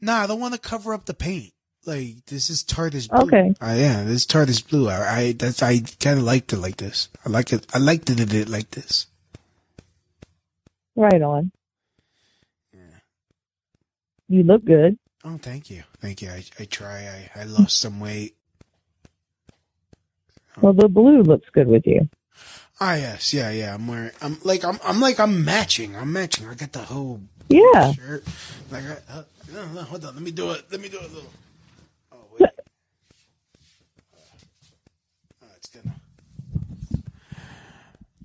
Nah, 0.00 0.22
I 0.22 0.26
don't 0.26 0.40
want 0.40 0.54
to 0.54 0.60
cover 0.60 0.94
up 0.94 1.04
the 1.04 1.12
paint. 1.14 1.52
Like 1.86 2.26
this 2.26 2.50
is 2.50 2.64
TARDIS 2.64 3.10
blue. 3.10 3.22
Okay. 3.24 3.54
Uh, 3.60 3.74
yeah, 3.78 4.04
this 4.04 4.22
is 4.22 4.26
TARDIS 4.26 4.68
blue. 4.68 4.88
I, 4.88 5.16
I 5.18 5.32
that's 5.32 5.62
I 5.62 5.80
kind 6.00 6.18
of 6.18 6.24
liked 6.24 6.52
it 6.52 6.58
like 6.58 6.76
this. 6.78 7.08
I 7.26 7.30
like 7.30 7.52
it. 7.52 7.66
I 7.74 7.78
liked 7.78 8.10
it, 8.10 8.20
it 8.34 8.48
like 8.48 8.70
this. 8.72 9.06
Right 10.96 11.22
on. 11.22 11.52
You 14.28 14.42
look 14.44 14.64
good. 14.64 14.98
Oh, 15.24 15.38
thank 15.42 15.70
you, 15.70 15.84
thank 16.00 16.22
you. 16.22 16.30
I 16.30 16.44
I 16.60 16.64
try. 16.66 17.30
I 17.36 17.40
I 17.42 17.44
lost 17.44 17.80
some 17.80 18.00
weight. 18.00 18.36
Well, 20.60 20.72
the 20.74 20.88
blue 20.88 21.22
looks 21.22 21.48
good 21.52 21.68
with 21.68 21.86
you. 21.86 22.08
Ah, 22.80 22.94
yes, 22.96 23.34
yeah, 23.34 23.50
yeah. 23.50 23.74
I'm 23.74 23.86
wearing. 23.88 24.12
I'm 24.22 24.38
like 24.44 24.64
I'm. 24.64 24.78
I'm 24.84 25.00
like 25.00 25.20
I'm 25.20 25.44
matching. 25.44 25.96
I'm 25.96 26.12
matching. 26.12 26.48
I 26.48 26.54
got 26.54 26.72
the 26.72 26.80
whole 26.80 27.22
Yeah. 27.48 27.92
shirt. 27.92 28.24
Like, 28.70 28.84
I, 28.84 29.12
uh, 29.12 29.22
no, 29.52 29.66
no, 29.68 29.82
hold 29.82 30.04
on. 30.04 30.14
Let 30.14 30.22
me 30.22 30.30
do 30.32 30.50
it. 30.52 30.64
Let 30.70 30.80
me 30.80 30.88
do 30.88 30.98
it 30.98 31.10
a 31.10 31.14
little. 31.14 31.30
Oh 32.12 32.18
wait. 32.34 32.50
Oh, 35.42 35.46
it's 35.56 35.68
gonna. 35.68 35.96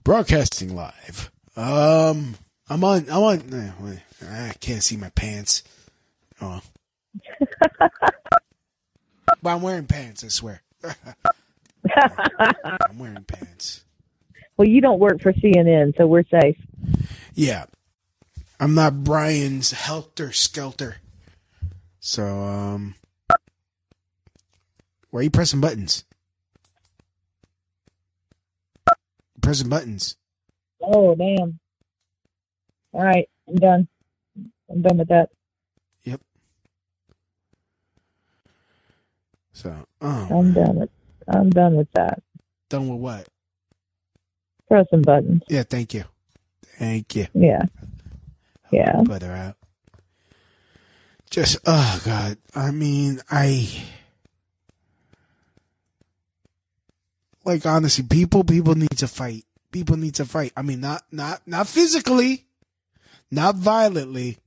Broadcasting 0.05 0.75
live. 0.75 1.31
Um, 1.57 2.35
I'm 2.69 2.83
on. 2.83 3.07
I'm 3.09 3.23
on. 3.23 3.39
eh, 3.51 3.71
wait, 3.79 3.99
I 4.29 4.53
can't 4.59 4.83
see 4.83 4.97
my 4.97 5.09
pants. 5.09 5.63
Oh. 6.39 6.61
but 7.79 7.91
I'm 9.43 9.63
wearing 9.63 9.87
pants. 9.87 10.23
I 10.23 10.27
swear. 10.27 10.61
I'm 10.83 12.99
wearing 12.99 13.23
pants. 13.23 13.83
Well, 14.57 14.67
you 14.67 14.79
don't 14.79 14.99
work 14.99 15.21
for 15.21 15.33
CNN, 15.33 15.97
so 15.97 16.05
we're 16.05 16.23
safe. 16.25 16.57
Yeah. 17.33 17.65
I'm 18.59 18.75
not 18.75 19.03
Brian 19.03 19.61
Stelter 19.61 20.35
skelter. 20.35 20.97
So, 21.99 22.23
um, 22.25 22.93
why 25.09 25.21
are 25.21 25.23
you 25.23 25.31
pressing 25.31 25.61
buttons? 25.61 26.03
Pressing 29.45 29.69
buttons. 29.69 30.17
Oh, 30.81 31.13
damn. 31.13 31.59
All 32.93 33.03
right, 33.03 33.29
I'm 33.47 33.55
done. 33.57 33.87
I'm 34.71 34.81
done 34.81 34.97
with 34.97 35.09
that. 35.09 35.29
Yep. 36.03 36.19
So, 39.53 39.85
oh, 40.01 40.27
I'm 40.31 40.51
done 40.51 40.75
with. 40.77 40.89
I'm 41.27 41.51
done 41.51 41.75
with 41.75 41.91
that. 41.93 42.23
done 42.69 42.89
with 42.89 42.99
what? 42.99 43.27
Pressing 44.67 45.03
buttons. 45.03 45.43
Yeah, 45.47 45.61
thank 45.61 45.93
you. 45.93 46.05
Thank 46.79 47.15
you. 47.15 47.27
Yeah. 47.35 47.61
Yeah. 48.71 49.03
Put 49.05 49.21
her 49.21 49.31
out. 49.31 49.57
Just, 51.29 51.59
oh 51.67 52.01
God. 52.03 52.39
I 52.55 52.71
mean, 52.71 53.21
I. 53.29 53.69
Like, 57.45 57.65
honestly, 57.65 58.03
people, 58.03 58.43
people 58.43 58.75
need 58.75 58.97
to 58.97 59.07
fight. 59.07 59.45
People 59.71 59.97
need 59.97 60.15
to 60.15 60.25
fight. 60.25 60.51
I 60.57 60.61
mean, 60.61 60.81
not, 60.81 61.03
not, 61.11 61.41
not 61.45 61.67
physically, 61.67 62.45
not 63.31 63.55
violently, 63.55 64.39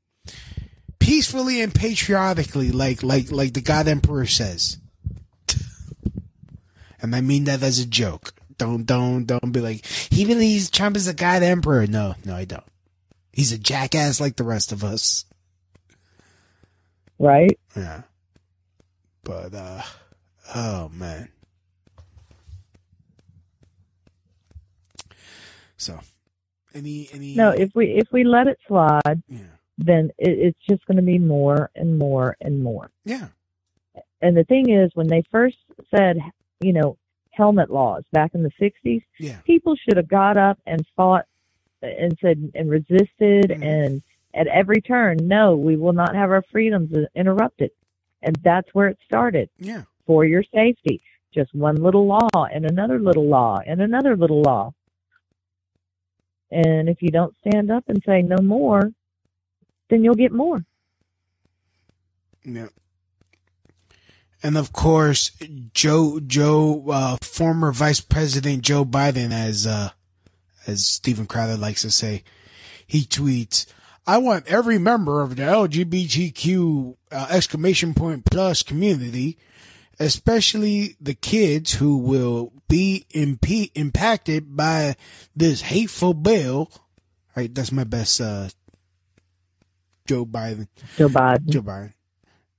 peacefully 0.98 1.60
and 1.60 1.74
patriotically, 1.74 2.72
like, 2.72 3.02
like, 3.02 3.30
like 3.30 3.54
the 3.54 3.60
God 3.60 3.88
Emperor 3.88 4.26
says. 4.26 4.78
And 7.00 7.14
I 7.14 7.20
mean 7.20 7.44
that 7.44 7.62
as 7.62 7.78
a 7.78 7.86
joke. 7.86 8.34
Don't, 8.56 8.84
don't, 8.84 9.24
don't 9.24 9.52
be 9.52 9.60
like, 9.60 9.86
he 9.86 10.24
believes 10.24 10.68
Trump 10.68 10.96
is 10.96 11.06
a 11.06 11.14
God 11.14 11.44
Emperor. 11.44 11.86
No, 11.86 12.16
no, 12.24 12.34
I 12.34 12.44
don't. 12.44 12.64
He's 13.32 13.52
a 13.52 13.58
jackass 13.58 14.20
like 14.20 14.34
the 14.34 14.42
rest 14.42 14.72
of 14.72 14.82
us. 14.82 15.24
Right. 17.20 17.56
Yeah. 17.76 18.02
But 19.22 19.54
uh 19.54 19.82
oh 20.56 20.88
man. 20.88 21.28
So 25.78 25.98
any 26.74 27.08
any 27.12 27.34
No, 27.34 27.50
if 27.50 27.70
we 27.74 27.86
if 27.92 28.08
we 28.12 28.24
let 28.24 28.46
it 28.46 28.58
slide, 28.68 29.22
then 29.78 30.10
it, 30.18 30.38
it's 30.38 30.58
just 30.68 30.84
going 30.86 30.96
to 30.96 31.02
be 31.02 31.18
more 31.18 31.70
and 31.74 31.98
more 31.98 32.36
and 32.40 32.62
more. 32.62 32.90
Yeah. 33.04 33.28
And 34.20 34.36
the 34.36 34.44
thing 34.44 34.70
is, 34.70 34.90
when 34.94 35.06
they 35.06 35.22
first 35.30 35.56
said, 35.94 36.18
you 36.60 36.72
know, 36.72 36.96
helmet 37.30 37.70
laws 37.70 38.02
back 38.12 38.34
in 38.34 38.42
the 38.42 38.50
'60s, 38.60 39.02
Yeah. 39.18 39.38
people 39.44 39.76
should 39.76 39.96
have 39.96 40.08
got 40.08 40.36
up 40.36 40.58
and 40.66 40.84
fought 40.96 41.24
and 41.82 42.18
said 42.20 42.50
and 42.54 42.68
resisted 42.70 43.50
Mm-hmm. 43.50 43.62
and 43.62 44.02
at 44.34 44.46
every 44.48 44.80
turn, 44.82 45.16
no, 45.22 45.56
we 45.56 45.76
will 45.76 45.94
not 45.94 46.14
have 46.14 46.30
our 46.30 46.42
freedoms 46.52 46.94
interrupted. 47.14 47.70
And 48.22 48.36
that's 48.42 48.68
where 48.74 48.88
it 48.88 48.98
started. 49.06 49.48
Yeah. 49.58 49.82
For 50.06 50.24
your 50.24 50.42
safety. 50.54 51.00
Just 51.32 51.54
one 51.54 51.76
little 51.76 52.06
law 52.06 52.28
and 52.52 52.64
another 52.64 52.98
little 52.98 53.26
law 53.26 53.60
and 53.66 53.80
another 53.80 54.16
little 54.16 54.42
law. 54.42 54.72
And 56.50 56.88
if 56.88 57.02
you 57.02 57.10
don't 57.10 57.34
stand 57.46 57.70
up 57.70 57.84
and 57.88 58.02
say 58.04 58.22
no 58.22 58.38
more, 58.38 58.92
then 59.90 60.02
you'll 60.02 60.14
get 60.14 60.32
more. 60.32 60.64
Yeah. 62.44 62.68
And 64.42 64.56
of 64.56 64.72
course, 64.72 65.32
Joe 65.74 66.20
Joe 66.20 66.84
uh 66.90 67.16
former 67.20 67.72
Vice 67.72 68.00
President 68.00 68.62
Joe 68.62 68.84
Biden 68.84 69.32
as 69.32 69.66
uh 69.66 69.90
as 70.66 70.86
Steven 70.86 71.26
Crowder 71.26 71.56
likes 71.56 71.82
to 71.82 71.90
say, 71.90 72.22
he 72.86 73.02
tweets, 73.02 73.66
I 74.06 74.18
want 74.18 74.46
every 74.46 74.78
member 74.78 75.22
of 75.22 75.36
the 75.36 75.42
LGBTQ 75.42 76.96
uh, 77.10 77.26
exclamation 77.30 77.94
point 77.94 78.24
plus 78.24 78.62
community, 78.62 79.36
especially 79.98 80.96
the 81.00 81.14
kids 81.14 81.74
who 81.74 81.98
will 81.98 82.52
be 82.68 83.06
impe- 83.14 83.72
impacted 83.74 84.56
by 84.56 84.96
this 85.34 85.62
hateful 85.62 86.14
bill. 86.14 86.70
Right, 87.36 87.54
that's 87.54 87.72
my 87.72 87.84
best 87.84 88.20
uh 88.20 88.48
Joe 90.06 90.24
Biden. 90.24 90.68
Joe 90.96 91.08
Biden. 91.08 91.46
Joe 91.46 91.62
Biden. 91.62 91.92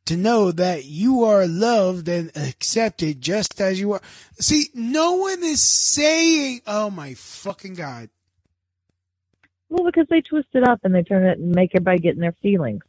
To 0.06 0.18
know 0.18 0.52
that 0.52 0.86
you 0.86 1.24
are 1.24 1.48
loved 1.48 2.08
and 2.08 2.32
accepted 2.36 3.22
just 3.22 3.60
as 3.60 3.80
you 3.80 3.94
are. 3.94 4.02
See, 4.40 4.70
no 4.74 5.16
one 5.16 5.44
is 5.44 5.62
saying, 5.62 6.62
oh 6.66 6.90
my 6.90 7.14
fucking 7.16 7.76
God. 7.76 8.10
Well, 9.70 9.86
because 9.86 10.08
they 10.10 10.22
twist 10.22 10.48
it 10.54 10.68
up 10.68 10.80
and 10.84 10.96
they 10.96 11.04
turn 11.04 11.26
it 11.26 11.38
and 11.38 11.54
make 11.54 11.72
everybody 11.76 12.00
get 12.00 12.16
in 12.16 12.22
their 12.22 12.36
feelings. 12.42 12.82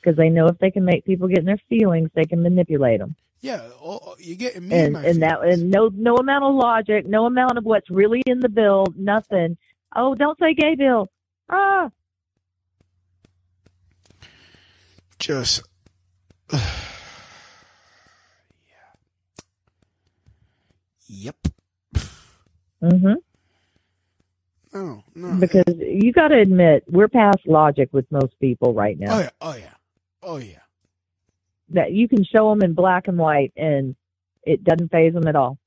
Because 0.00 0.16
they 0.16 0.30
know 0.30 0.46
if 0.46 0.58
they 0.58 0.70
can 0.70 0.84
make 0.84 1.04
people 1.04 1.28
get 1.28 1.40
in 1.40 1.44
their 1.44 1.60
feelings, 1.68 2.08
they 2.14 2.24
can 2.24 2.42
manipulate 2.42 3.00
them. 3.00 3.16
Yeah, 3.42 3.62
oh, 3.82 4.00
oh, 4.06 4.16
you're 4.18 4.36
getting 4.36 4.68
me 4.68 4.84
in 4.84 4.96
And 4.96 4.96
and 4.96 5.22
that 5.22 5.42
and 5.42 5.70
no 5.70 5.90
no 5.94 6.16
amount 6.16 6.44
of 6.44 6.54
logic, 6.54 7.06
no 7.06 7.26
amount 7.26 7.56
of 7.56 7.64
what's 7.64 7.90
really 7.90 8.22
in 8.26 8.40
the 8.40 8.50
bill, 8.50 8.86
nothing. 8.96 9.56
Oh, 9.96 10.14
don't 10.14 10.38
say 10.38 10.54
gay 10.54 10.74
bill. 10.74 11.08
Ah, 11.48 11.90
just 15.18 15.62
yeah. 16.52 16.60
Yep. 21.08 21.36
Hmm 22.82 23.14
No, 24.72 25.02
no. 25.14 25.38
Because 25.40 25.74
you 25.78 26.12
got 26.12 26.28
to 26.28 26.38
admit, 26.38 26.84
we're 26.88 27.08
past 27.08 27.40
logic 27.46 27.88
with 27.92 28.10
most 28.12 28.38
people 28.40 28.74
right 28.74 28.98
now. 28.98 29.14
Oh 29.16 29.20
yeah, 29.20 29.30
oh 29.40 29.54
yeah. 29.54 29.74
Oh 30.22 30.36
yeah. 30.38 30.58
That 31.70 31.92
you 31.92 32.08
can 32.08 32.24
show 32.24 32.50
them 32.50 32.62
in 32.62 32.74
black 32.74 33.08
and 33.08 33.18
white, 33.18 33.52
and 33.56 33.96
it 34.44 34.64
doesn't 34.64 34.90
phase 34.92 35.14
them 35.14 35.28
at 35.28 35.36
all. 35.36 35.58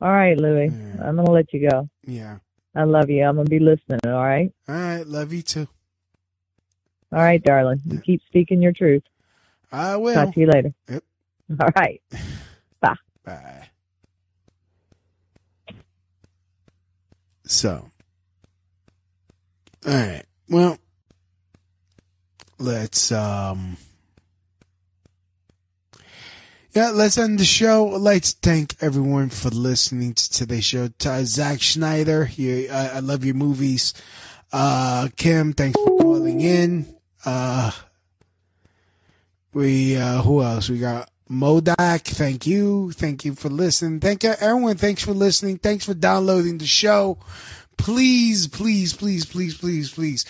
All 0.00 0.12
right, 0.12 0.38
Louie. 0.38 0.72
I'm 1.02 1.16
gonna 1.16 1.30
let 1.30 1.52
you 1.52 1.68
go. 1.70 1.88
Yeah. 2.06 2.38
I 2.74 2.84
love 2.84 3.10
you. 3.10 3.24
I'm 3.24 3.36
gonna 3.36 3.48
be 3.48 3.60
listening. 3.60 4.00
All 4.06 4.12
right. 4.24 4.52
All 4.68 4.74
right. 4.76 5.06
Love 5.06 5.32
you 5.32 5.42
too. 5.42 5.68
All 7.12 7.22
right, 7.22 7.42
darling. 7.42 7.80
You 7.86 8.00
keep 8.00 8.22
speaking 8.28 8.62
your 8.62 8.72
truth. 8.72 9.02
I 9.72 9.96
will. 9.96 10.14
Talk 10.14 10.34
to 10.34 10.40
you 10.40 10.46
later. 10.48 10.74
Yep. 10.88 11.04
All 11.60 11.70
right. 11.76 12.02
Bye. 12.80 12.94
Bye. 13.24 13.68
So, 17.46 17.90
all 19.86 19.92
right. 19.92 20.24
Well, 20.48 20.78
let's 22.58 23.12
um. 23.12 23.76
Yeah, 26.72 26.90
let's 26.90 27.18
end 27.18 27.38
the 27.38 27.44
show. 27.44 27.96
To 27.96 28.20
thank 28.42 28.74
everyone 28.80 29.28
for 29.30 29.48
listening 29.50 30.14
to 30.14 30.30
today's 30.30 30.64
show. 30.64 30.88
To 30.88 31.24
Zach 31.24 31.60
Schneider, 31.60 32.28
you, 32.34 32.68
I, 32.68 32.96
I 32.96 32.98
love 32.98 33.24
your 33.24 33.36
movies. 33.36 33.94
Uh, 34.52 35.08
Kim, 35.16 35.52
thanks 35.52 35.78
for 35.80 35.98
calling 35.98 36.40
in. 36.40 36.92
Uh, 37.24 37.70
we, 39.52 39.96
uh, 39.96 40.22
who 40.22 40.42
else? 40.42 40.68
We 40.68 40.80
got 40.80 41.08
Modak. 41.34 42.02
Thank 42.02 42.46
you. 42.46 42.92
Thank 42.92 43.24
you 43.24 43.34
for 43.34 43.48
listening. 43.48 44.00
Thank 44.00 44.22
you, 44.22 44.34
everyone. 44.40 44.76
Thanks 44.76 45.02
for 45.02 45.12
listening. 45.12 45.58
Thanks 45.58 45.84
for 45.84 45.94
downloading 45.94 46.58
the 46.58 46.66
show. 46.66 47.18
Please, 47.76 48.46
please, 48.46 48.94
please, 48.94 49.26
please, 49.26 49.56
please, 49.56 49.90
please 49.92 50.24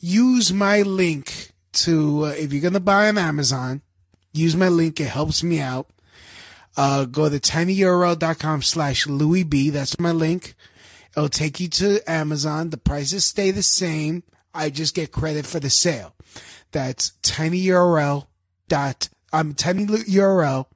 use 0.00 0.52
my 0.52 0.82
link 0.82 1.52
to, 1.72 2.26
uh, 2.26 2.28
if 2.30 2.52
you're 2.52 2.62
going 2.62 2.74
to 2.74 2.80
buy 2.80 3.08
on 3.08 3.18
Amazon, 3.18 3.82
use 4.32 4.56
my 4.56 4.68
link. 4.68 5.00
It 5.00 5.08
helps 5.08 5.42
me 5.42 5.60
out. 5.60 5.88
Uh, 6.76 7.04
go 7.04 7.28
to 7.28 7.38
tinyurl.com 7.38 8.62
slash 8.62 9.06
louiebee. 9.06 9.72
That's 9.72 9.98
my 9.98 10.10
link. 10.10 10.54
It'll 11.16 11.28
take 11.28 11.60
you 11.60 11.68
to 11.68 12.10
Amazon. 12.10 12.70
The 12.70 12.76
prices 12.76 13.24
stay 13.24 13.50
the 13.50 13.62
same. 13.62 14.22
I 14.52 14.70
just 14.70 14.94
get 14.94 15.12
credit 15.12 15.46
for 15.46 15.60
the 15.60 15.70
sale. 15.70 16.14
That's 16.72 17.12
tinyurl 17.22 18.26
dot, 18.68 19.08
I'm 19.36 19.48
um, 19.48 19.54
tinyurl 19.54 20.66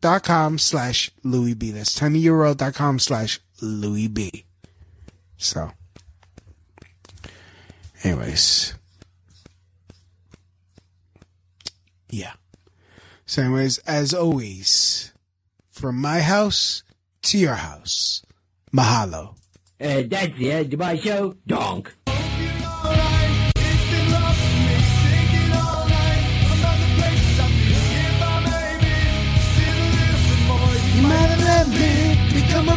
dot 0.00 0.24
com 0.24 0.58
slash 0.58 1.10
louiebee. 1.24 1.72
That's 1.72 1.98
tinyurl.com 1.98 2.98
slash 2.98 3.40
louiebee. 3.62 4.44
So, 5.36 5.70
anyways. 8.02 8.74
Yeah. 12.10 12.32
So, 13.24 13.42
anyways, 13.42 13.78
as 13.78 14.12
always, 14.12 15.12
from 15.70 16.00
my 16.00 16.20
house 16.20 16.82
to 17.22 17.38
your 17.38 17.54
house, 17.54 18.22
mahalo. 18.74 19.36
Uh, 19.80 20.02
that's 20.08 20.36
the 20.38 20.52
end 20.52 20.74
of 20.74 20.80
my 20.80 20.96
show. 20.96 21.36
Donk. 21.46 21.95